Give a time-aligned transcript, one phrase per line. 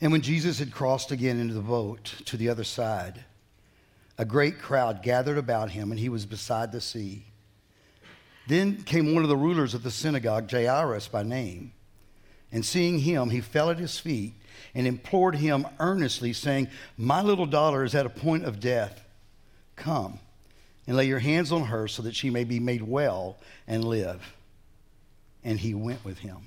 [0.00, 3.24] And when Jesus had crossed again into the boat to the other side,
[4.16, 7.24] a great crowd gathered about him, and he was beside the sea.
[8.46, 11.72] Then came one of the rulers of the synagogue, Jairus by name.
[12.52, 14.34] And seeing him, he fell at his feet
[14.74, 19.04] and implored him earnestly, saying, My little daughter is at a point of death.
[19.76, 20.18] Come
[20.86, 23.38] and lay your hands on her so that she may be made well
[23.68, 24.34] and live.
[25.44, 26.46] And he went with him.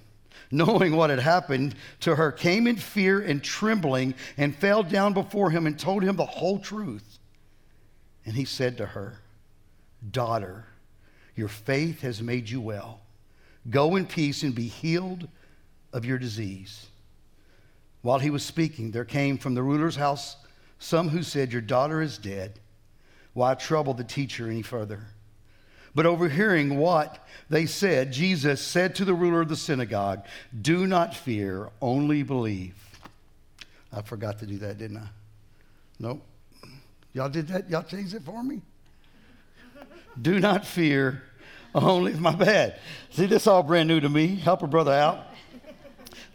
[0.53, 5.49] knowing what had happened to her, came in fear and trembling and fell down before
[5.49, 7.19] him and told him the whole truth.
[8.25, 9.19] And he said to her,
[10.11, 10.65] Daughter,
[11.35, 13.01] your faith has made you well.
[13.69, 15.27] Go in peace and be healed
[15.93, 16.87] of your disease.
[18.01, 20.37] While he was speaking, there came from the ruler's house
[20.79, 22.59] some who said, Your daughter is dead.
[23.33, 25.05] Why trouble the teacher any further?
[25.93, 30.23] But overhearing what they said, Jesus said to the ruler of the synagogue,
[30.59, 32.75] Do not fear, only believe.
[33.91, 35.07] I forgot to do that, didn't I?
[35.99, 36.21] Nope.
[37.13, 37.69] Y'all did that?
[37.69, 38.61] Y'all changed it for me?
[40.21, 41.23] Do not fear,
[41.75, 42.79] only my bad.
[43.11, 44.35] See, this all brand new to me.
[44.35, 45.27] Help a brother out.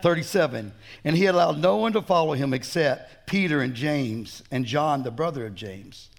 [0.03, 0.73] 37.
[1.05, 5.11] And he allowed no one to follow him except Peter and James and John, the
[5.11, 6.11] brother of James.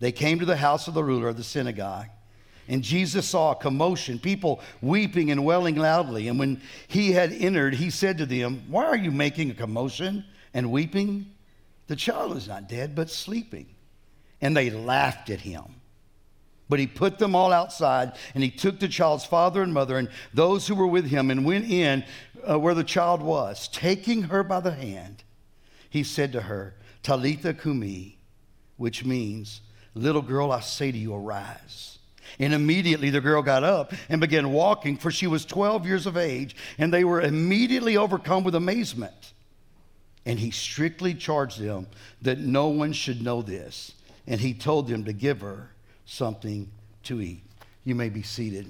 [0.00, 2.06] They came to the house of the ruler of the synagogue.
[2.68, 6.28] And Jesus saw a commotion, people weeping and wailing loudly.
[6.28, 10.24] And when he had entered, he said to them, Why are you making a commotion
[10.54, 11.26] and weeping?
[11.86, 13.66] The child is not dead, but sleeping.
[14.40, 15.64] And they laughed at him.
[16.68, 20.08] But he put them all outside, and he took the child's father and mother and
[20.32, 22.04] those who were with him and went in
[22.48, 23.68] uh, where the child was.
[23.68, 25.22] Taking her by the hand,
[25.90, 28.18] he said to her, Talitha Kumi,
[28.78, 29.60] which means,
[29.94, 31.93] Little girl, I say to you, arise.
[32.38, 36.16] And immediately the girl got up and began walking, for she was 12 years of
[36.16, 39.32] age, and they were immediately overcome with amazement.
[40.26, 41.86] And he strictly charged them
[42.22, 43.92] that no one should know this.
[44.26, 45.70] And he told them to give her
[46.06, 46.70] something
[47.04, 47.42] to eat.
[47.84, 48.66] You may be seated.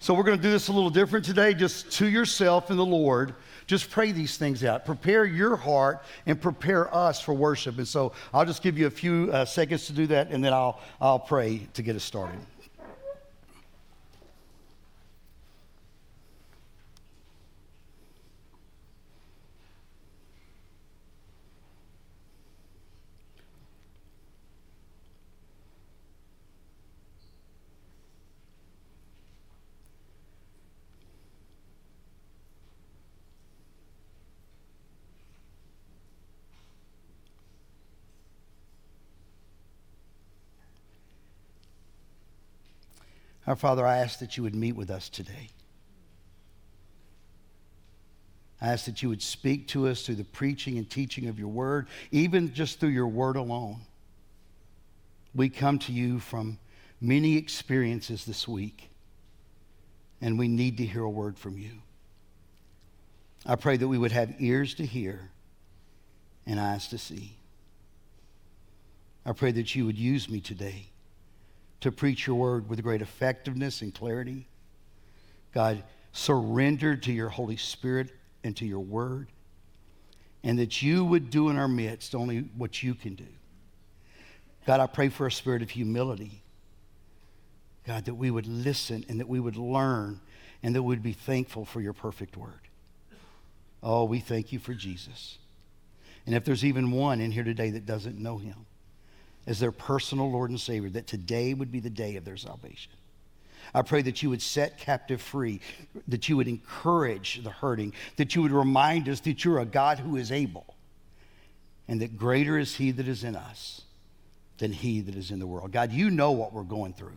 [0.00, 2.86] So, we're going to do this a little different today, just to yourself and the
[2.86, 3.34] Lord.
[3.68, 4.86] Just pray these things out.
[4.86, 7.76] Prepare your heart and prepare us for worship.
[7.76, 10.54] And so I'll just give you a few uh, seconds to do that, and then
[10.54, 12.40] I'll, I'll pray to get us started.
[43.48, 45.48] Our Father, I ask that you would meet with us today.
[48.60, 51.48] I ask that you would speak to us through the preaching and teaching of your
[51.48, 53.80] word, even just through your word alone.
[55.34, 56.58] We come to you from
[57.00, 58.90] many experiences this week,
[60.20, 61.70] and we need to hear a word from you.
[63.46, 65.30] I pray that we would have ears to hear
[66.44, 67.38] and eyes to see.
[69.24, 70.90] I pray that you would use me today
[71.80, 74.46] to preach your word with great effectiveness and clarity.
[75.52, 75.82] God,
[76.12, 78.10] surrender to your Holy Spirit
[78.44, 79.28] and to your word,
[80.42, 83.26] and that you would do in our midst only what you can do.
[84.66, 86.42] God, I pray for a spirit of humility.
[87.86, 90.20] God, that we would listen and that we would learn
[90.62, 92.60] and that we would be thankful for your perfect word.
[93.82, 95.38] Oh, we thank you for Jesus.
[96.26, 98.66] And if there's even one in here today that doesn't know him,
[99.48, 102.92] as their personal Lord and Savior, that today would be the day of their salvation.
[103.74, 105.60] I pray that you would set captive free,
[106.06, 109.98] that you would encourage the hurting, that you would remind us that you're a God
[109.98, 110.76] who is able,
[111.88, 113.82] and that greater is He that is in us
[114.58, 115.72] than he that is in the world.
[115.72, 117.16] God, you know what we're going through.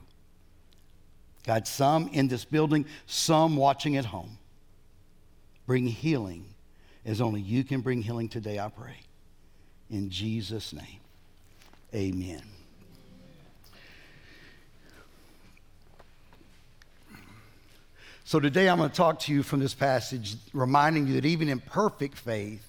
[1.45, 4.38] God, some in this building, some watching at home.
[5.66, 6.45] Bring healing
[7.06, 9.00] as only you can bring healing today, I pray.
[9.89, 11.00] In Jesus' name,
[11.93, 12.41] amen.
[18.23, 21.49] So today I'm going to talk to you from this passage, reminding you that even
[21.49, 22.65] imperfect faith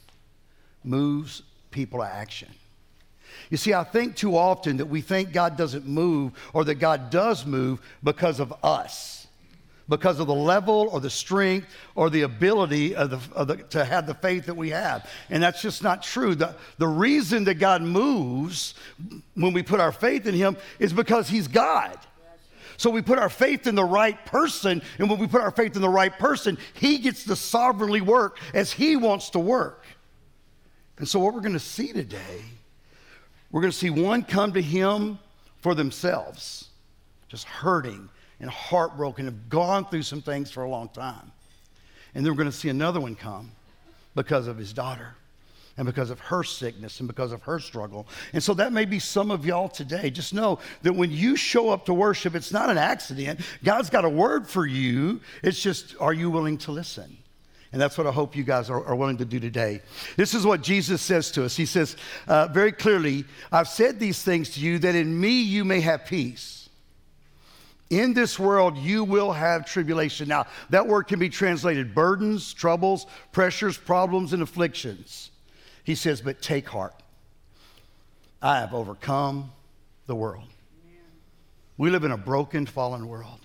[0.83, 2.49] moves people to action.
[3.49, 7.11] You see, I think too often that we think God doesn't move or that God
[7.11, 9.22] does move because of us,
[9.89, 13.85] because of the level or the strength or the ability of the, of the, to
[13.85, 15.09] have the faith that we have.
[15.31, 16.35] And that's just not true.
[16.35, 18.75] The, the reason that God moves
[19.35, 21.99] when we put our faith in Him is because He's God.
[22.77, 25.77] So we put our faith in the right person, and when we put our faith
[25.77, 29.85] in the right person, He gets to sovereignly work as He wants to work.
[30.99, 32.43] And so, what we're going to see today
[33.53, 35.19] we're going to see one come to him
[35.59, 36.71] for themselves,
[37.29, 38.09] just hurting
[38.43, 41.33] and heartbroken, have gone through some things for a long time.
[42.15, 43.53] And then we're going to see another one come
[44.15, 45.15] because of his daughter
[45.79, 48.07] and because of her sickness and because of her struggle.
[48.35, 50.11] And so that may be some of y'all today.
[50.11, 53.41] Just know that when you show up to worship, it's not an accident.
[53.65, 55.21] God's got a word for you.
[55.43, 57.17] It's just, are you willing to listen?
[57.73, 59.81] And that's what I hope you guys are, are, willing to do today.
[60.17, 61.57] This is what Jesus says to us.
[61.57, 61.97] He says
[62.29, 66.05] uh, very clearly, I've said these things to you that in me you may have
[66.05, 66.62] peace.
[67.93, 70.27] In this world you will have tribulation.
[70.27, 75.31] Now, that word can be translated burdens, troubles, pressures, problems, and afflictions.
[75.85, 76.95] He says, but take heart.
[78.41, 79.53] I have overcome
[80.07, 80.49] the world.
[81.77, 83.41] We live in a broken, fallen world.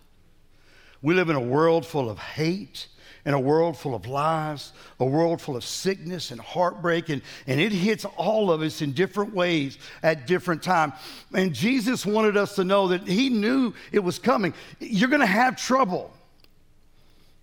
[1.02, 2.88] We live in a world full of hate
[3.28, 4.72] in a world full of lies,
[5.02, 8.94] a world full of sickness and heartbreak, and, and it hits all of us in
[8.94, 10.94] different ways at different times.
[11.34, 14.54] And Jesus wanted us to know that He knew it was coming.
[14.80, 16.14] You're going to have trouble.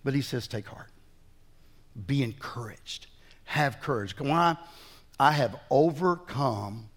[0.02, 0.88] But He says, take heart,
[2.06, 3.06] be encouraged,
[3.44, 4.19] have courage.
[4.19, 4.56] Why?
[5.20, 6.88] I have overcome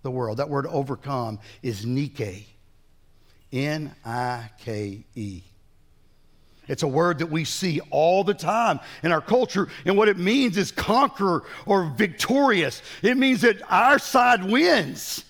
[0.00, 0.38] the world.
[0.38, 2.46] That word overcome is Nike.
[3.52, 5.42] N I K E.
[6.66, 9.68] It's a word that we see all the time in our culture.
[9.84, 12.82] And what it means is conqueror or victorious.
[13.02, 15.24] It means that our side wins.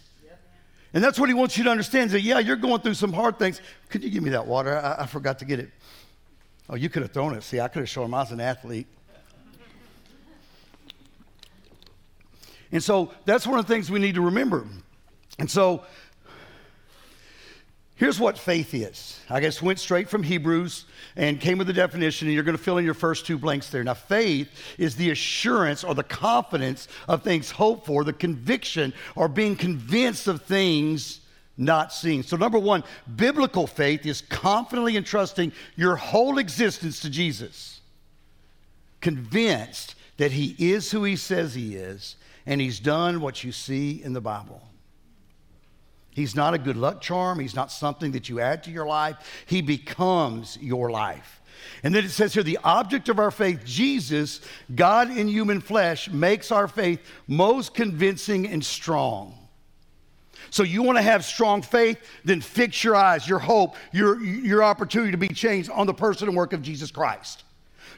[0.93, 2.11] And that's what he wants you to understand.
[2.11, 3.61] That, yeah, you're going through some hard things.
[3.89, 4.79] Could you give me that water?
[4.79, 5.71] I, I forgot to get it.
[6.71, 7.43] Oh, you could have thrown it.
[7.43, 8.87] See, I could have shown him I was an athlete.
[12.71, 14.67] And so that's one of the things we need to remember.
[15.39, 15.85] And so
[17.97, 19.21] Here's what faith is.
[19.31, 22.63] I guess went straight from Hebrews and came with the definition, and you're going to
[22.63, 23.85] fill in your first two blanks there.
[23.85, 29.29] Now, faith is the assurance or the confidence of things hoped for, the conviction or
[29.29, 31.21] being convinced of things
[31.57, 32.25] not seen.
[32.25, 32.83] So, number one,
[33.15, 37.81] biblical faith is confidently entrusting your whole existence to Jesus,
[39.01, 44.03] convinced that He is who He says He is, and He's done what you see
[44.03, 44.63] in the Bible.
[46.15, 47.41] He's not a good luck charm.
[47.41, 49.17] He's not something that you add to your life.
[49.47, 51.41] He becomes your life.
[51.83, 54.41] And then it says here the object of our faith, Jesus,
[54.75, 59.39] God in human flesh, makes our faith most convincing and strong.
[60.51, 64.63] So you want to have strong faith, then fix your eyes, your hope, your, your
[64.63, 67.44] opportunity to be changed on the person and work of Jesus Christ.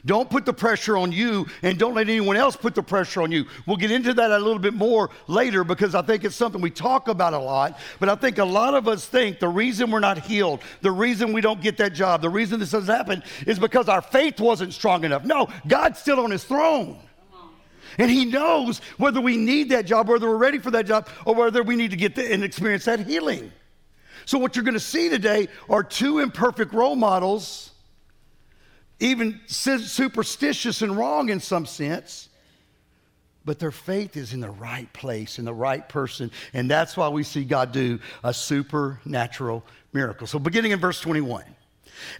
[0.07, 3.31] Don't put the pressure on you and don't let anyone else put the pressure on
[3.31, 3.45] you.
[3.65, 6.71] We'll get into that a little bit more later because I think it's something we
[6.71, 7.77] talk about a lot.
[7.99, 11.33] But I think a lot of us think the reason we're not healed, the reason
[11.33, 14.73] we don't get that job, the reason this has happened is because our faith wasn't
[14.73, 15.25] strong enough.
[15.25, 16.97] No, God's still on his throne.
[17.97, 21.35] And he knows whether we need that job, whether we're ready for that job, or
[21.35, 23.51] whether we need to get the, and experience that healing.
[24.25, 27.71] So, what you're going to see today are two imperfect role models
[28.99, 32.29] even superstitious and wrong in some sense.
[33.45, 36.31] But their faith is in the right place, in the right person.
[36.53, 39.63] And that's why we see God do a supernatural
[39.93, 40.27] miracle.
[40.27, 41.45] So, beginning in verse 21.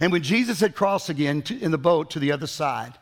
[0.00, 2.94] And when Jesus had crossed again to, in the boat to the other side,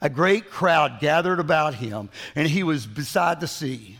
[0.00, 3.98] a great crowd gathered about him, and he was beside the sea.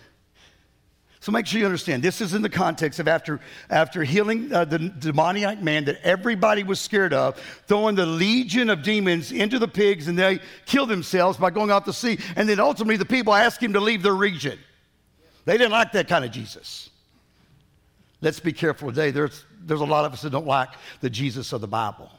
[1.22, 3.38] So make sure you understand this is in the context of after,
[3.70, 8.82] after healing uh, the demoniac man that everybody was scared of, throwing the legion of
[8.82, 12.18] demons into the pigs, and they kill themselves by going out to sea.
[12.34, 14.58] And then ultimately, the people ask him to leave their region.
[15.44, 16.90] They didn't like that kind of Jesus.
[18.20, 19.12] Let's be careful today.
[19.12, 20.70] There's, there's a lot of us that don't like
[21.02, 22.10] the Jesus of the Bible.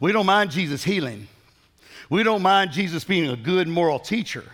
[0.00, 1.28] We don't mind Jesus healing,
[2.10, 4.44] we don't mind Jesus being a good moral teacher.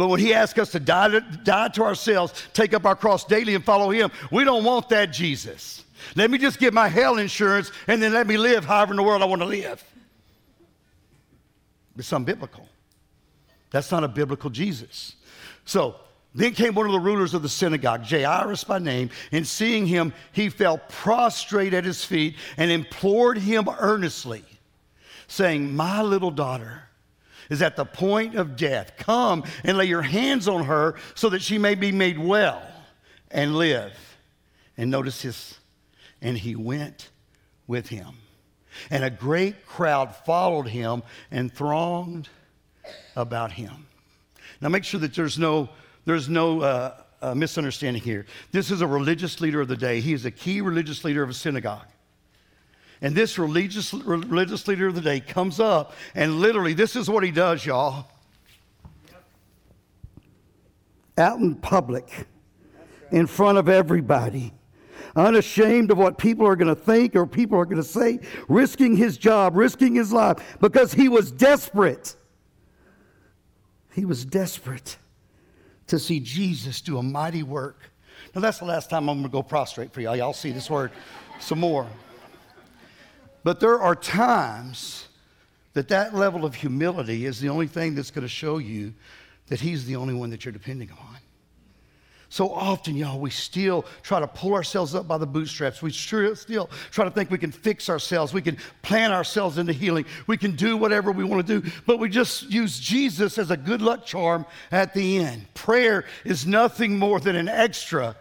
[0.00, 3.22] But when he asks us to die, to die to ourselves, take up our cross
[3.22, 5.84] daily and follow him, we don't want that Jesus.
[6.16, 9.02] Let me just get my hell insurance and then let me live however in the
[9.02, 9.84] world I want to live.
[11.98, 12.66] It's unbiblical.
[13.72, 15.16] That's not a biblical Jesus.
[15.66, 15.96] So
[16.34, 20.14] then came one of the rulers of the synagogue, Jairus by name, and seeing him,
[20.32, 24.44] he fell prostrate at his feet and implored him earnestly,
[25.26, 26.84] saying, My little daughter
[27.50, 28.92] is at the point of death.
[28.96, 32.62] Come and lay your hands on her so that she may be made well
[33.30, 33.92] and live.
[34.76, 35.58] And notice this,
[36.22, 37.10] and he went
[37.66, 38.14] with him.
[38.90, 42.28] And a great crowd followed him and thronged
[43.16, 43.86] about him.
[44.60, 45.68] Now make sure that there's no,
[46.04, 48.26] there's no uh, uh, misunderstanding here.
[48.52, 50.00] This is a religious leader of the day.
[50.00, 51.86] He is a key religious leader of a synagogue.
[53.02, 57.24] And this religious, religious leader of the day comes up, and literally, this is what
[57.24, 58.06] he does, y'all.
[61.16, 62.26] Out in public,
[63.10, 64.52] in front of everybody,
[65.16, 68.96] unashamed of what people are going to think or people are going to say, risking
[68.96, 72.16] his job, risking his life, because he was desperate.
[73.92, 74.98] He was desperate
[75.86, 77.90] to see Jesus do a mighty work.
[78.34, 80.16] Now, that's the last time I'm going to go prostrate for y'all.
[80.16, 80.92] Y'all see this word
[81.40, 81.88] some more.
[83.42, 85.08] But there are times
[85.72, 88.92] that that level of humility is the only thing that's going to show you
[89.46, 91.16] that He's the only one that you're depending on.
[92.32, 95.82] So often, y'all, we still try to pull ourselves up by the bootstraps.
[95.82, 98.32] We still try to think we can fix ourselves.
[98.32, 100.04] We can plan ourselves into healing.
[100.28, 103.56] We can do whatever we want to do, but we just use Jesus as a
[103.56, 105.52] good luck charm at the end.
[105.54, 108.14] Prayer is nothing more than an extra.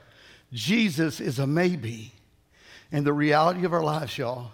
[0.52, 2.12] Jesus is a maybe.
[2.92, 4.52] And the reality of our lives, y'all,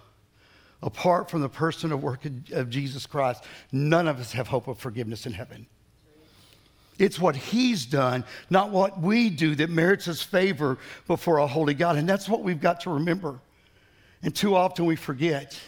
[0.85, 4.77] apart from the person or work of Jesus Christ, none of us have hope of
[4.77, 5.65] forgiveness in heaven.
[6.97, 10.77] It's what He's done, not what we do, that merits His favor
[11.07, 11.97] before a holy God.
[11.97, 13.39] And that's what we've got to remember.
[14.21, 15.59] And too often we forget.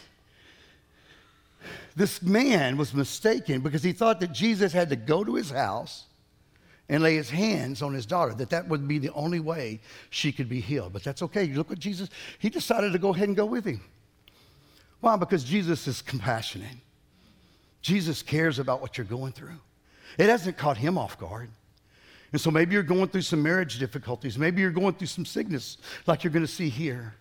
[1.96, 6.04] This man was mistaken because he thought that Jesus had to go to his house
[6.88, 10.30] and lay his hands on his daughter, that that would be the only way she
[10.30, 10.92] could be healed.
[10.92, 11.42] But that's okay.
[11.42, 12.08] You look what Jesus,
[12.38, 13.80] he decided to go ahead and go with him.
[15.00, 15.16] Why?
[15.16, 16.76] Because Jesus is compassionate.
[17.82, 19.58] Jesus cares about what you're going through.
[20.18, 21.50] It hasn't caught him off guard.
[22.32, 24.36] And so maybe you're going through some marriage difficulties.
[24.36, 27.14] Maybe you're going through some sickness like you're going to see here.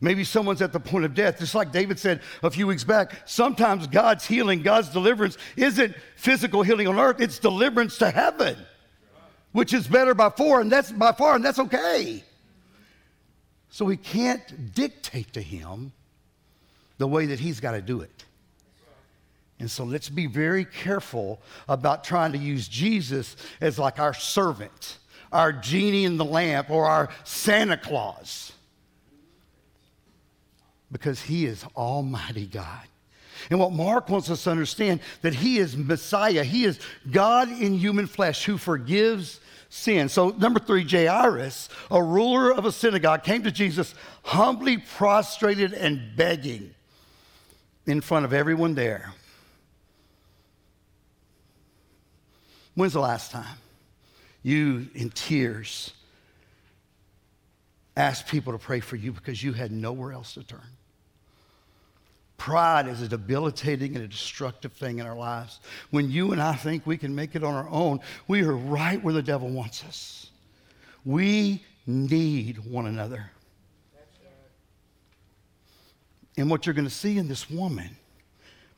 [0.00, 1.38] Maybe someone's at the point of death.
[1.38, 6.62] Just like David said a few weeks back, sometimes God's healing, God's deliverance isn't physical
[6.62, 8.56] healing on earth, it's deliverance to heaven,
[9.52, 12.22] which is better by far, and that's by far, and that's okay.
[13.70, 15.92] So we can't dictate to him
[16.98, 18.24] the way that he's got to do it.
[19.58, 24.98] And so let's be very careful about trying to use Jesus as like our servant,
[25.32, 28.52] our genie in the lamp, or our Santa Claus.
[30.92, 32.86] Because he is Almighty God.
[33.50, 36.44] And what Mark wants us to understand that he is Messiah.
[36.44, 36.78] He is
[37.10, 40.08] God in human flesh who forgives sin.
[40.08, 46.16] So number three, Jairus, a ruler of a synagogue, came to Jesus humbly prostrated and
[46.16, 46.74] begging
[47.86, 49.12] in front of everyone there.
[52.74, 53.56] When's the last time
[54.42, 55.92] you, in tears,
[57.96, 60.60] asked people to pray for you because you had nowhere else to turn?
[62.36, 65.60] Pride is a debilitating and a destructive thing in our lives.
[65.90, 69.02] When you and I think we can make it on our own, we are right
[69.02, 70.30] where the devil wants us.
[71.04, 73.30] We need one another.
[76.36, 77.96] And what you're going to see in this woman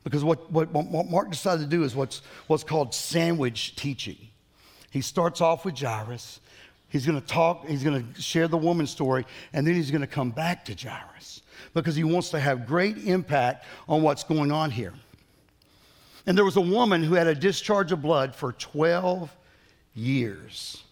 [0.08, 4.16] because what, what, what Mark decided to do is what's, what's called sandwich teaching.
[4.90, 6.40] He starts off with Jairus.
[6.88, 10.00] He's going to talk, he's going to share the woman's story, and then he's going
[10.00, 11.42] to come back to Jairus
[11.74, 14.94] because he wants to have great impact on what's going on here.
[16.24, 19.30] And there was a woman who had a discharge of blood for 12
[19.94, 20.82] years.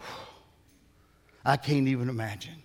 [1.44, 2.63] I can't even imagine.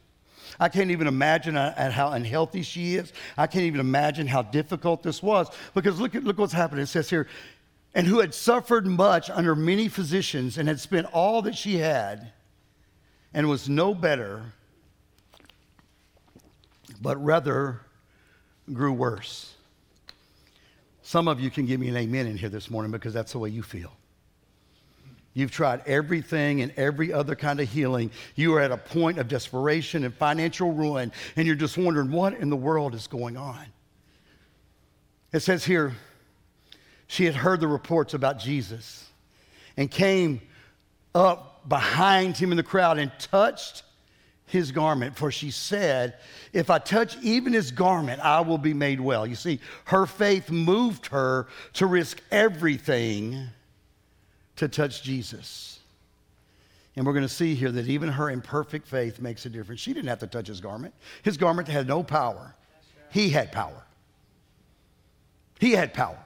[0.59, 3.13] I can't even imagine uh, at how unhealthy she is.
[3.37, 5.47] I can't even imagine how difficult this was.
[5.73, 6.83] Because look, at, look what's happening.
[6.83, 7.27] It says here,
[7.95, 12.31] and who had suffered much under many physicians and had spent all that she had
[13.33, 14.43] and was no better,
[17.01, 17.81] but rather
[18.71, 19.53] grew worse.
[21.01, 23.39] Some of you can give me an amen in here this morning because that's the
[23.39, 23.93] way you feel.
[25.33, 28.11] You've tried everything and every other kind of healing.
[28.35, 32.33] You are at a point of desperation and financial ruin, and you're just wondering what
[32.33, 33.65] in the world is going on.
[35.31, 35.93] It says here,
[37.07, 39.07] she had heard the reports about Jesus,
[39.77, 40.41] and came
[41.15, 43.83] up behind him in the crowd and touched
[44.45, 45.15] his garment.
[45.15, 46.15] For she said,
[46.53, 49.25] If I touch even his garment, I will be made well.
[49.25, 53.49] You see, her faith moved her to risk everything
[54.59, 55.79] to touch Jesus.
[56.95, 59.79] And we're going to see here that even her imperfect faith makes a difference.
[59.79, 62.55] She didn't have to touch his garment, his garment had no power.
[63.11, 63.83] He had power.
[65.59, 66.19] He had power.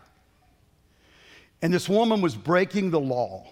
[1.61, 3.47] And this woman was breaking the law.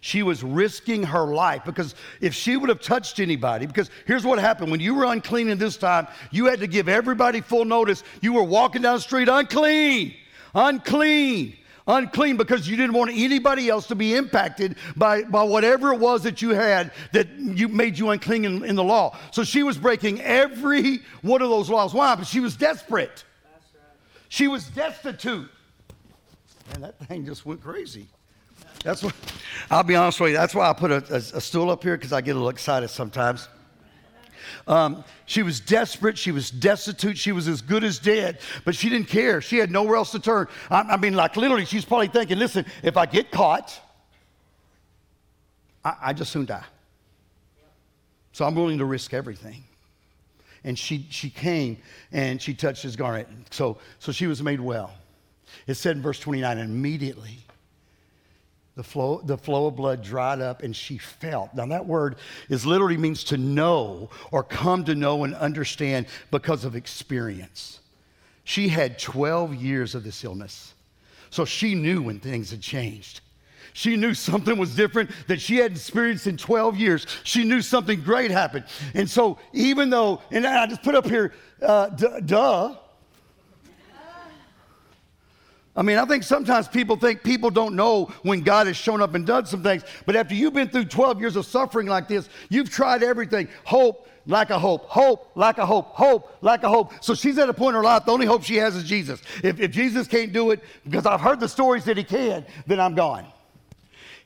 [0.00, 4.38] She was risking her life because if she would have touched anybody, because here's what
[4.38, 8.04] happened when you were unclean in this time, you had to give everybody full notice.
[8.20, 10.14] You were walking down the street unclean,
[10.54, 15.98] unclean, unclean because you didn't want anybody else to be impacted by, by whatever it
[15.98, 19.16] was that you had that you made you unclean in, in the law.
[19.30, 21.92] So she was breaking every one of those laws.
[21.94, 22.14] Why?
[22.14, 23.24] But she was desperate.
[24.28, 25.50] She was destitute.
[26.74, 28.06] And that thing just went crazy.
[28.84, 29.14] That's what,
[29.70, 31.96] I'll be honest with you, that's why I put a, a, a stool up here
[31.96, 33.48] because I get a little excited sometimes.
[34.66, 36.18] Um, she was desperate.
[36.18, 37.18] She was destitute.
[37.18, 39.40] She was as good as dead, but she didn't care.
[39.40, 40.48] She had nowhere else to turn.
[40.70, 43.78] I, I mean, like literally, she's probably thinking, listen, if I get caught,
[45.84, 46.64] I, I just soon die.
[48.32, 49.64] So I'm willing to risk everything.
[50.64, 51.78] And she, she came
[52.12, 53.28] and she touched his garment.
[53.50, 54.92] So, so she was made well.
[55.66, 57.38] It said in verse 29, immediately
[58.74, 61.54] the flow, the flow of blood dried up and she felt.
[61.54, 62.16] Now, that word
[62.48, 67.80] is literally means to know or come to know and understand because of experience.
[68.44, 70.74] She had 12 years of this illness.
[71.30, 73.20] So she knew when things had changed.
[73.74, 77.06] She knew something was different that she hadn't experienced in 12 years.
[77.24, 78.66] She knew something great happened.
[78.94, 82.76] And so, even though, and I just put up here, uh, duh,
[85.74, 89.14] I mean, I think sometimes people think people don't know when God has shown up
[89.14, 89.84] and done some things.
[90.04, 94.06] But after you've been through 12 years of suffering like this, you've tried everything hope,
[94.26, 96.92] like a hope, hope, like a hope, hope, like a hope.
[97.00, 99.22] So she's at a point in her life, the only hope she has is Jesus.
[99.42, 102.78] If, if Jesus can't do it, because I've heard the stories that he can, then
[102.78, 103.26] I'm gone.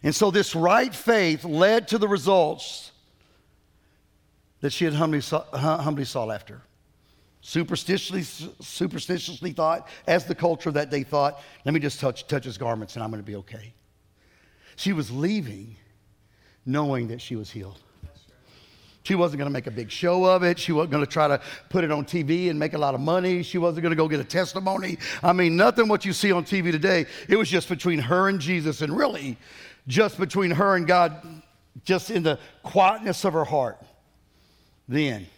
[0.02, 2.90] And so this right faith led to the results
[4.62, 6.62] that she had humbly, humbly sought after
[7.46, 8.22] superstitiously,
[8.60, 12.94] superstitiously thought, as the culture that they thought, let me just touch, touch his garments
[12.94, 13.72] and I'm going to be okay.
[14.74, 15.76] She was leaving
[16.66, 17.78] knowing that she was healed.
[19.04, 20.58] She wasn't going to make a big show of it.
[20.58, 23.00] She wasn't going to try to put it on TV and make a lot of
[23.00, 23.44] money.
[23.44, 24.98] She wasn't going to go get a testimony.
[25.22, 27.06] I mean, nothing what you see on TV today.
[27.28, 29.38] It was just between her and Jesus, and really
[29.86, 31.24] just between her and God,
[31.84, 33.80] just in the quietness of her heart.
[34.88, 35.28] Then,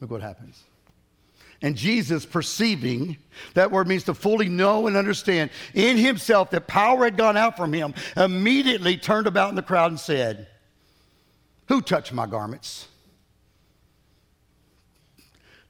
[0.00, 0.62] look what happens.
[1.62, 3.16] And Jesus, perceiving,
[3.54, 7.56] that word means to fully know and understand in himself that power had gone out
[7.56, 10.48] from him, immediately turned about in the crowd and said,
[11.68, 12.88] Who touched my garments?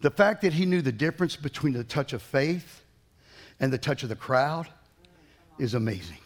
[0.00, 2.82] The fact that he knew the difference between the touch of faith
[3.60, 4.68] and the touch of the crowd
[5.58, 6.18] is amazing.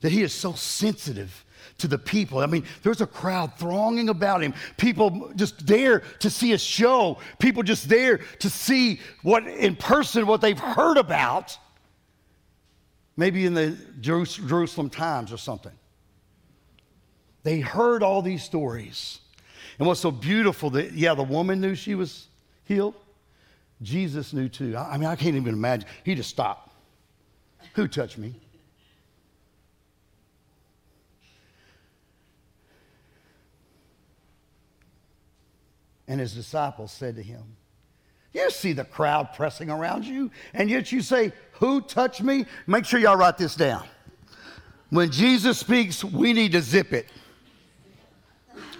[0.00, 1.44] That he is so sensitive
[1.78, 2.38] to the people.
[2.38, 4.54] I mean, there's a crowd thronging about him.
[4.76, 7.18] People just there to see a show.
[7.38, 11.56] People just there to see what in person what they've heard about.
[13.16, 15.72] Maybe in the Jerusalem Times or something.
[17.42, 19.20] They heard all these stories.
[19.78, 22.28] And what's so beautiful that, yeah, the woman knew she was
[22.64, 22.94] healed.
[23.82, 24.76] Jesus knew too.
[24.76, 25.88] I mean, I can't even imagine.
[26.02, 26.72] He just stopped.
[27.74, 28.34] Who touched me?
[36.08, 37.42] And his disciples said to him,
[38.32, 42.46] You see the crowd pressing around you, and yet you say, Who touched me?
[42.66, 43.84] Make sure y'all write this down.
[44.90, 47.08] When Jesus speaks, we need to zip it.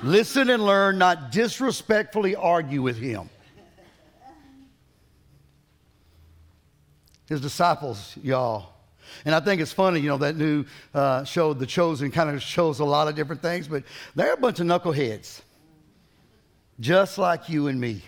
[0.03, 3.29] Listen and learn, not disrespectfully argue with him.
[7.29, 8.73] His disciples, y'all.
[9.25, 12.41] And I think it's funny, you know, that new uh, show, The Chosen, kind of
[12.41, 13.83] shows a lot of different things, but
[14.15, 15.41] they're a bunch of knuckleheads
[16.81, 18.03] just like you and me.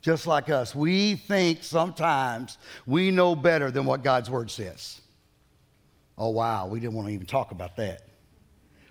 [0.00, 0.74] Just like us.
[0.74, 5.00] We think sometimes we know better than what God's word says.
[6.18, 8.02] Oh, wow, we didn't want to even talk about that.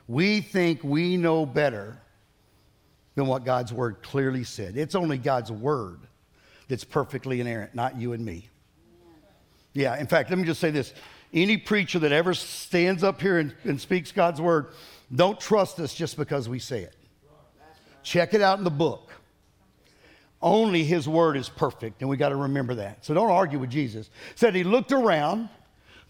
[0.08, 2.02] We think we know better
[3.16, 4.78] than what God's word clearly said.
[4.78, 6.00] It's only God's word
[6.68, 8.48] that's perfectly inerrant, not you and me.
[9.74, 10.94] Yeah, in fact, let me just say this.
[11.34, 14.68] Any preacher that ever stands up here and, and speaks God's word,
[15.14, 16.96] don't trust us just because we say it.
[18.04, 19.12] Check it out in the book.
[20.42, 23.06] Only his word is perfect, and we got to remember that.
[23.06, 24.10] So don't argue with Jesus.
[24.36, 25.50] Said he looked around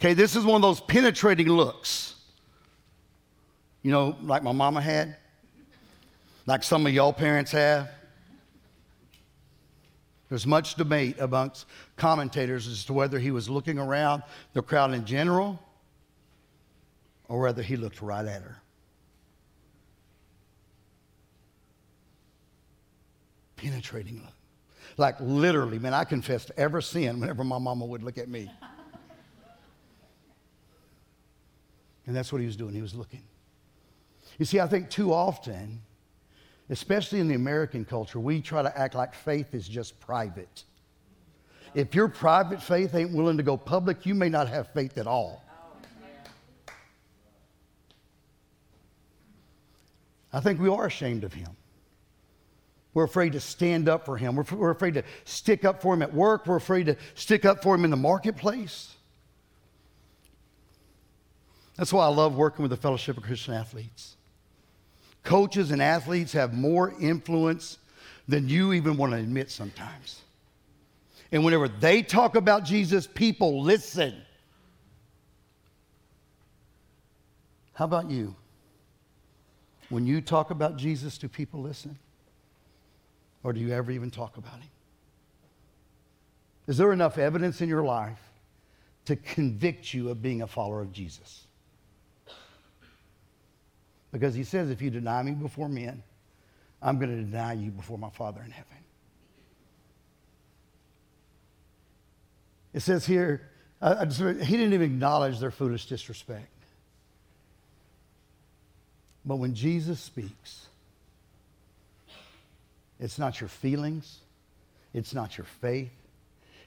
[0.01, 2.15] Okay, this is one of those penetrating looks.
[3.83, 5.15] You know, like my mama had,
[6.47, 7.87] like some of y'all parents have.
[10.27, 14.23] There's much debate amongst commentators as to whether he was looking around
[14.53, 15.59] the crowd in general
[17.27, 18.59] or whether he looked right at her.
[23.61, 24.33] Penetrating look.
[24.97, 28.51] Like literally, man, I confessed every sin whenever my mama would look at me.
[32.07, 32.73] And that's what he was doing.
[32.73, 33.21] He was looking.
[34.39, 35.79] You see, I think too often,
[36.71, 40.63] especially in the American culture, we try to act like faith is just private.
[41.75, 45.05] If your private faith ain't willing to go public, you may not have faith at
[45.05, 45.43] all.
[50.33, 51.55] I think we are ashamed of him.
[52.93, 54.35] We're afraid to stand up for him.
[54.35, 56.45] We're, we're afraid to stick up for him at work.
[56.45, 58.95] We're afraid to stick up for him in the marketplace.
[61.77, 64.17] That's why I love working with the Fellowship of Christian Athletes.
[65.23, 67.77] Coaches and athletes have more influence
[68.27, 70.21] than you even want to admit sometimes.
[71.31, 74.15] And whenever they talk about Jesus, people listen.
[77.73, 78.35] How about you?
[79.89, 81.97] When you talk about Jesus, do people listen?
[83.43, 84.69] Or do you ever even talk about him?
[86.67, 88.21] Is there enough evidence in your life
[89.05, 91.43] to convict you of being a follower of Jesus?
[94.11, 96.03] Because he says, if you deny me before men,
[96.81, 98.77] I'm going to deny you before my Father in heaven.
[102.73, 103.49] It says here,
[103.81, 106.47] he didn't even acknowledge their foolish disrespect.
[109.25, 110.67] But when Jesus speaks,
[113.01, 114.19] it's not your feelings,
[114.93, 115.91] it's not your faith,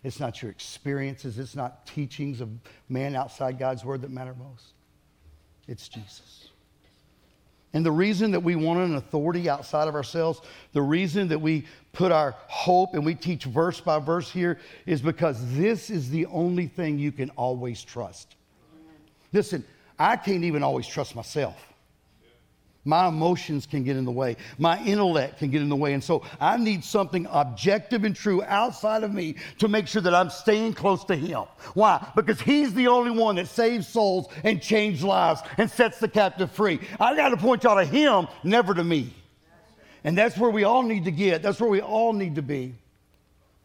[0.03, 2.51] it's not your experiences, it's not teachings of
[2.90, 4.73] man outside God's word that matter most.
[5.66, 6.49] It's Jesus.
[7.73, 10.40] And the reason that we want an authority outside of ourselves,
[10.73, 15.01] the reason that we put our hope and we teach verse by verse here is
[15.01, 18.37] because this is the only thing you can always trust.
[19.33, 19.64] Listen,
[19.99, 21.74] I can't even always trust myself.
[22.85, 24.37] My emotions can get in the way.
[24.59, 25.94] My intellect can get in the way.
[25.94, 30.14] And so I need something objective and true outside of me to make sure that
[30.14, 31.44] I'm staying close to Him.
[31.73, 32.07] Why?
[32.14, 36.53] Because He's the only one that saves souls and changes lives and sets the captive
[36.53, 36.79] free.
[37.01, 39.14] I got to point y'all to Him, never to me.
[40.05, 41.42] And that's where we all need to get.
[41.42, 42.75] That's where we all need to be.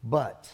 [0.02, 0.50] But,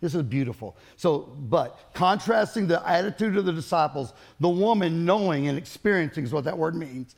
[0.00, 0.76] this is beautiful.
[0.96, 6.42] So, but contrasting the attitude of the disciples, the woman knowing and experiencing is what
[6.44, 7.14] that word means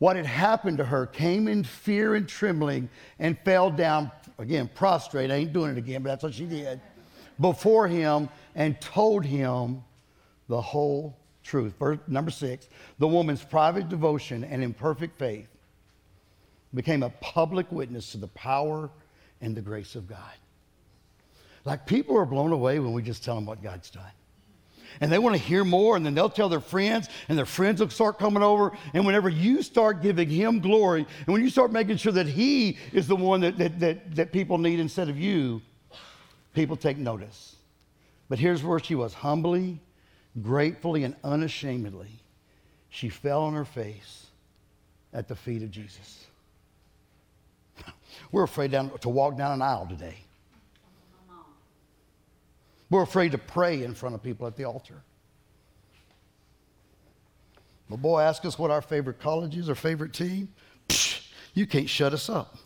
[0.00, 5.30] what had happened to her, came in fear and trembling and fell down, again, prostrate.
[5.30, 6.80] I ain't doing it again, but that's what she did,
[7.38, 9.84] before him and told him
[10.48, 11.74] the whole truth.
[11.78, 15.48] Verse number six the woman's private devotion and imperfect faith
[16.72, 18.90] became a public witness to the power
[19.42, 20.32] and the grace of God.
[21.66, 24.12] Like people are blown away when we just tell them what God's done
[25.00, 27.80] and they want to hear more, and then they'll tell their friends, and their friends
[27.80, 28.72] will start coming over.
[28.94, 32.78] And whenever you start giving Him glory, and when you start making sure that He
[32.92, 35.62] is the one that, that, that, that people need instead of you,
[36.54, 37.56] people take notice.
[38.28, 39.80] But here's where she was humbly,
[40.40, 42.22] gratefully, and unashamedly.
[42.88, 44.26] She fell on her face
[45.12, 46.26] at the feet of Jesus.
[48.32, 50.16] We're afraid down, to walk down an aisle today.
[52.90, 55.02] We're afraid to pray in front of people at the altar.
[57.88, 60.48] My boy asked us what our favorite college is, our favorite team.
[60.88, 62.56] Psh, you can't shut us up.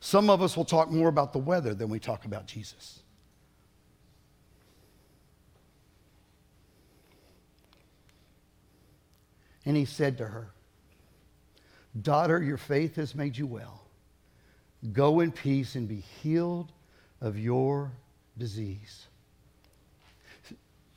[0.00, 3.00] Some of us will talk more about the weather than we talk about Jesus.
[9.66, 10.52] And he said to her,
[12.00, 13.84] Daughter, your faith has made you well.
[14.92, 16.72] Go in peace and be healed
[17.20, 17.92] of your
[18.36, 19.06] disease.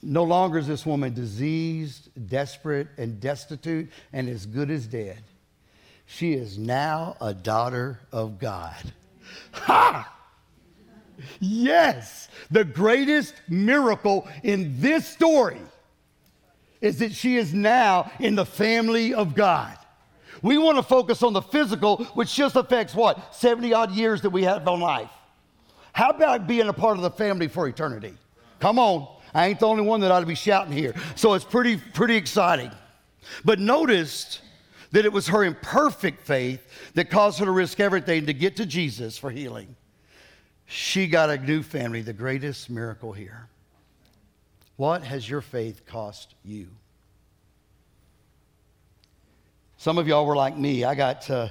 [0.02, 5.24] No longer is this woman diseased, desperate, and destitute, and as good as dead.
[6.06, 8.94] She is now a daughter of God.
[9.54, 10.14] Ha!
[11.40, 15.62] Yes, the greatest miracle in this story
[16.82, 19.78] is that she is now in the family of God.
[20.42, 23.34] We want to focus on the physical, which just affects what?
[23.34, 25.10] 70 odd years that we have on life.
[25.94, 28.14] How about being a part of the family for eternity?
[28.60, 29.08] Come on.
[29.34, 30.94] I ain't the only one that ought to be shouting here.
[31.16, 32.72] So it's pretty, pretty exciting.
[33.46, 34.42] But notice
[34.92, 36.62] that it was her imperfect faith
[36.94, 39.76] that caused her to risk everything to get to Jesus for healing.
[40.66, 43.48] She got a new family, the greatest miracle here.
[44.78, 46.68] What has your faith cost you?
[49.78, 50.84] Some of y'all were like me.
[50.84, 51.50] I got, uh,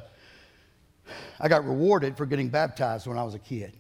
[1.39, 3.73] I got rewarded for getting baptized when I was a kid.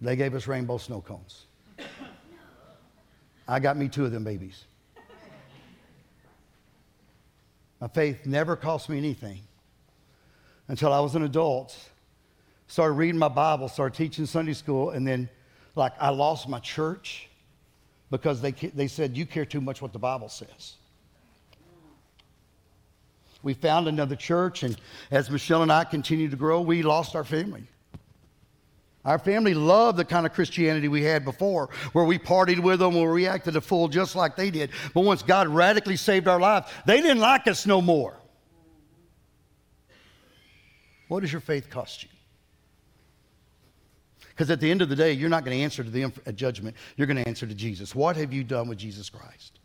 [0.00, 1.46] They gave us rainbow snow cones.
[3.48, 4.64] I got me two of them babies.
[7.80, 9.40] My faith never cost me anything
[10.66, 11.76] until I was an adult.
[12.66, 15.28] Started reading my Bible, started teaching Sunday school, and then,
[15.74, 17.28] like, I lost my church
[18.10, 20.74] because they, they said, You care too much what the Bible says.
[23.42, 24.76] We found another church, and
[25.10, 27.62] as Michelle and I continued to grow, we lost our family.
[29.08, 32.94] Our family loved the kind of Christianity we had before, where we partied with them,
[32.94, 34.68] where we acted a fool just like they did.
[34.92, 38.20] But once God radically saved our lives, they didn't like us no more.
[41.08, 42.10] What does your faith cost you?
[44.28, 46.36] Because at the end of the day, you're not going to answer to them at
[46.36, 46.76] judgment.
[46.98, 47.94] You're going to answer to Jesus.
[47.94, 49.57] What have you done with Jesus Christ?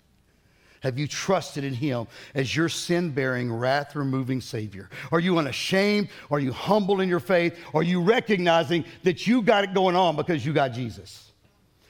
[0.84, 4.90] Have you trusted in him as your sin bearing, wrath removing Savior?
[5.14, 6.10] Are you unashamed?
[6.30, 7.58] Are you humble in your faith?
[7.74, 11.32] Are you recognizing that you got it going on because you got Jesus?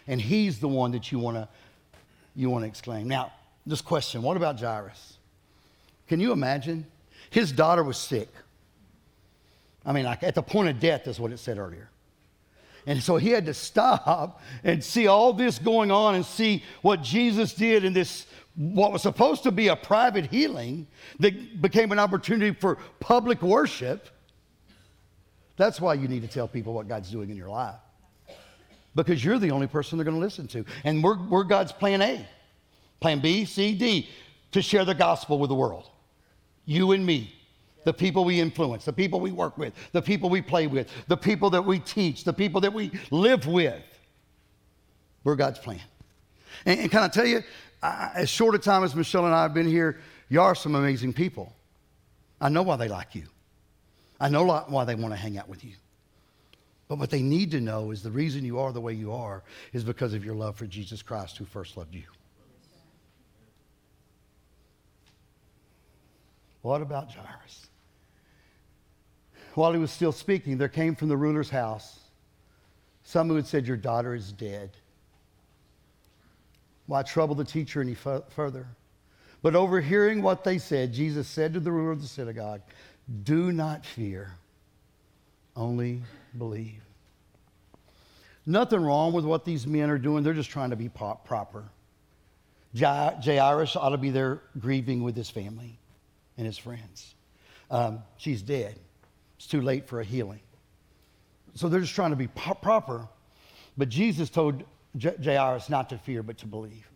[0.06, 1.50] And he's the one that you want to
[2.36, 3.08] you want to exclaim.
[3.08, 3.32] Now,
[3.66, 5.18] this question what about Jairus?
[6.08, 6.86] Can you imagine?
[7.32, 8.30] His daughter was sick.
[9.84, 11.90] I mean, like at the point of death, is what it said earlier.
[12.86, 17.02] And so he had to stop and see all this going on and see what
[17.02, 20.88] Jesus did in this what was supposed to be a private healing
[21.20, 24.10] that became an opportunity for public worship.
[25.58, 27.76] That's why you need to tell people what God's doing in your life.
[28.96, 30.66] Because you're the only person they're going to listen to.
[30.84, 32.28] And we're, we're God's plan A,
[33.00, 34.10] plan B, C, D,
[34.52, 35.90] to share the gospel with the world.
[36.66, 37.34] You and me,
[37.86, 41.18] the people we influence, the people we work with, the people we play with, the
[41.18, 43.84] people that we teach, the people that we live with.
[45.24, 45.82] We're God's plan.
[46.66, 47.42] And, and can I tell you,
[47.84, 50.74] I, as short a time as Michelle and I have been here, you are some
[50.74, 51.54] amazing people.
[52.40, 53.26] I know why they like you.
[54.20, 55.74] I know why they want to hang out with you.
[56.88, 59.44] But what they need to know is the reason you are the way you are
[59.74, 62.04] is because of your love for Jesus Christ who first loved you.
[66.62, 67.68] What about Jairus?
[69.56, 72.00] While he was still speaking, there came from the ruler's house
[73.04, 74.72] some who had said, Your daughter is dead.
[76.86, 78.68] Why trouble the teacher any further?
[79.42, 82.62] But overhearing what they said, Jesus said to the ruler of the synagogue,
[83.24, 84.32] Do not fear,
[85.56, 86.02] only
[86.38, 86.82] believe.
[88.46, 90.24] Nothing wrong with what these men are doing.
[90.24, 91.66] They're just trying to be proper.
[92.76, 95.78] Jairus ought to be there grieving with his family
[96.38, 97.14] and his friends.
[97.70, 98.78] Um, she's dead.
[99.38, 100.42] It's too late for a healing.
[101.56, 103.08] So they're just trying to be proper.
[103.78, 104.64] But Jesus told
[105.00, 106.90] Jairus not to fear, but to believe.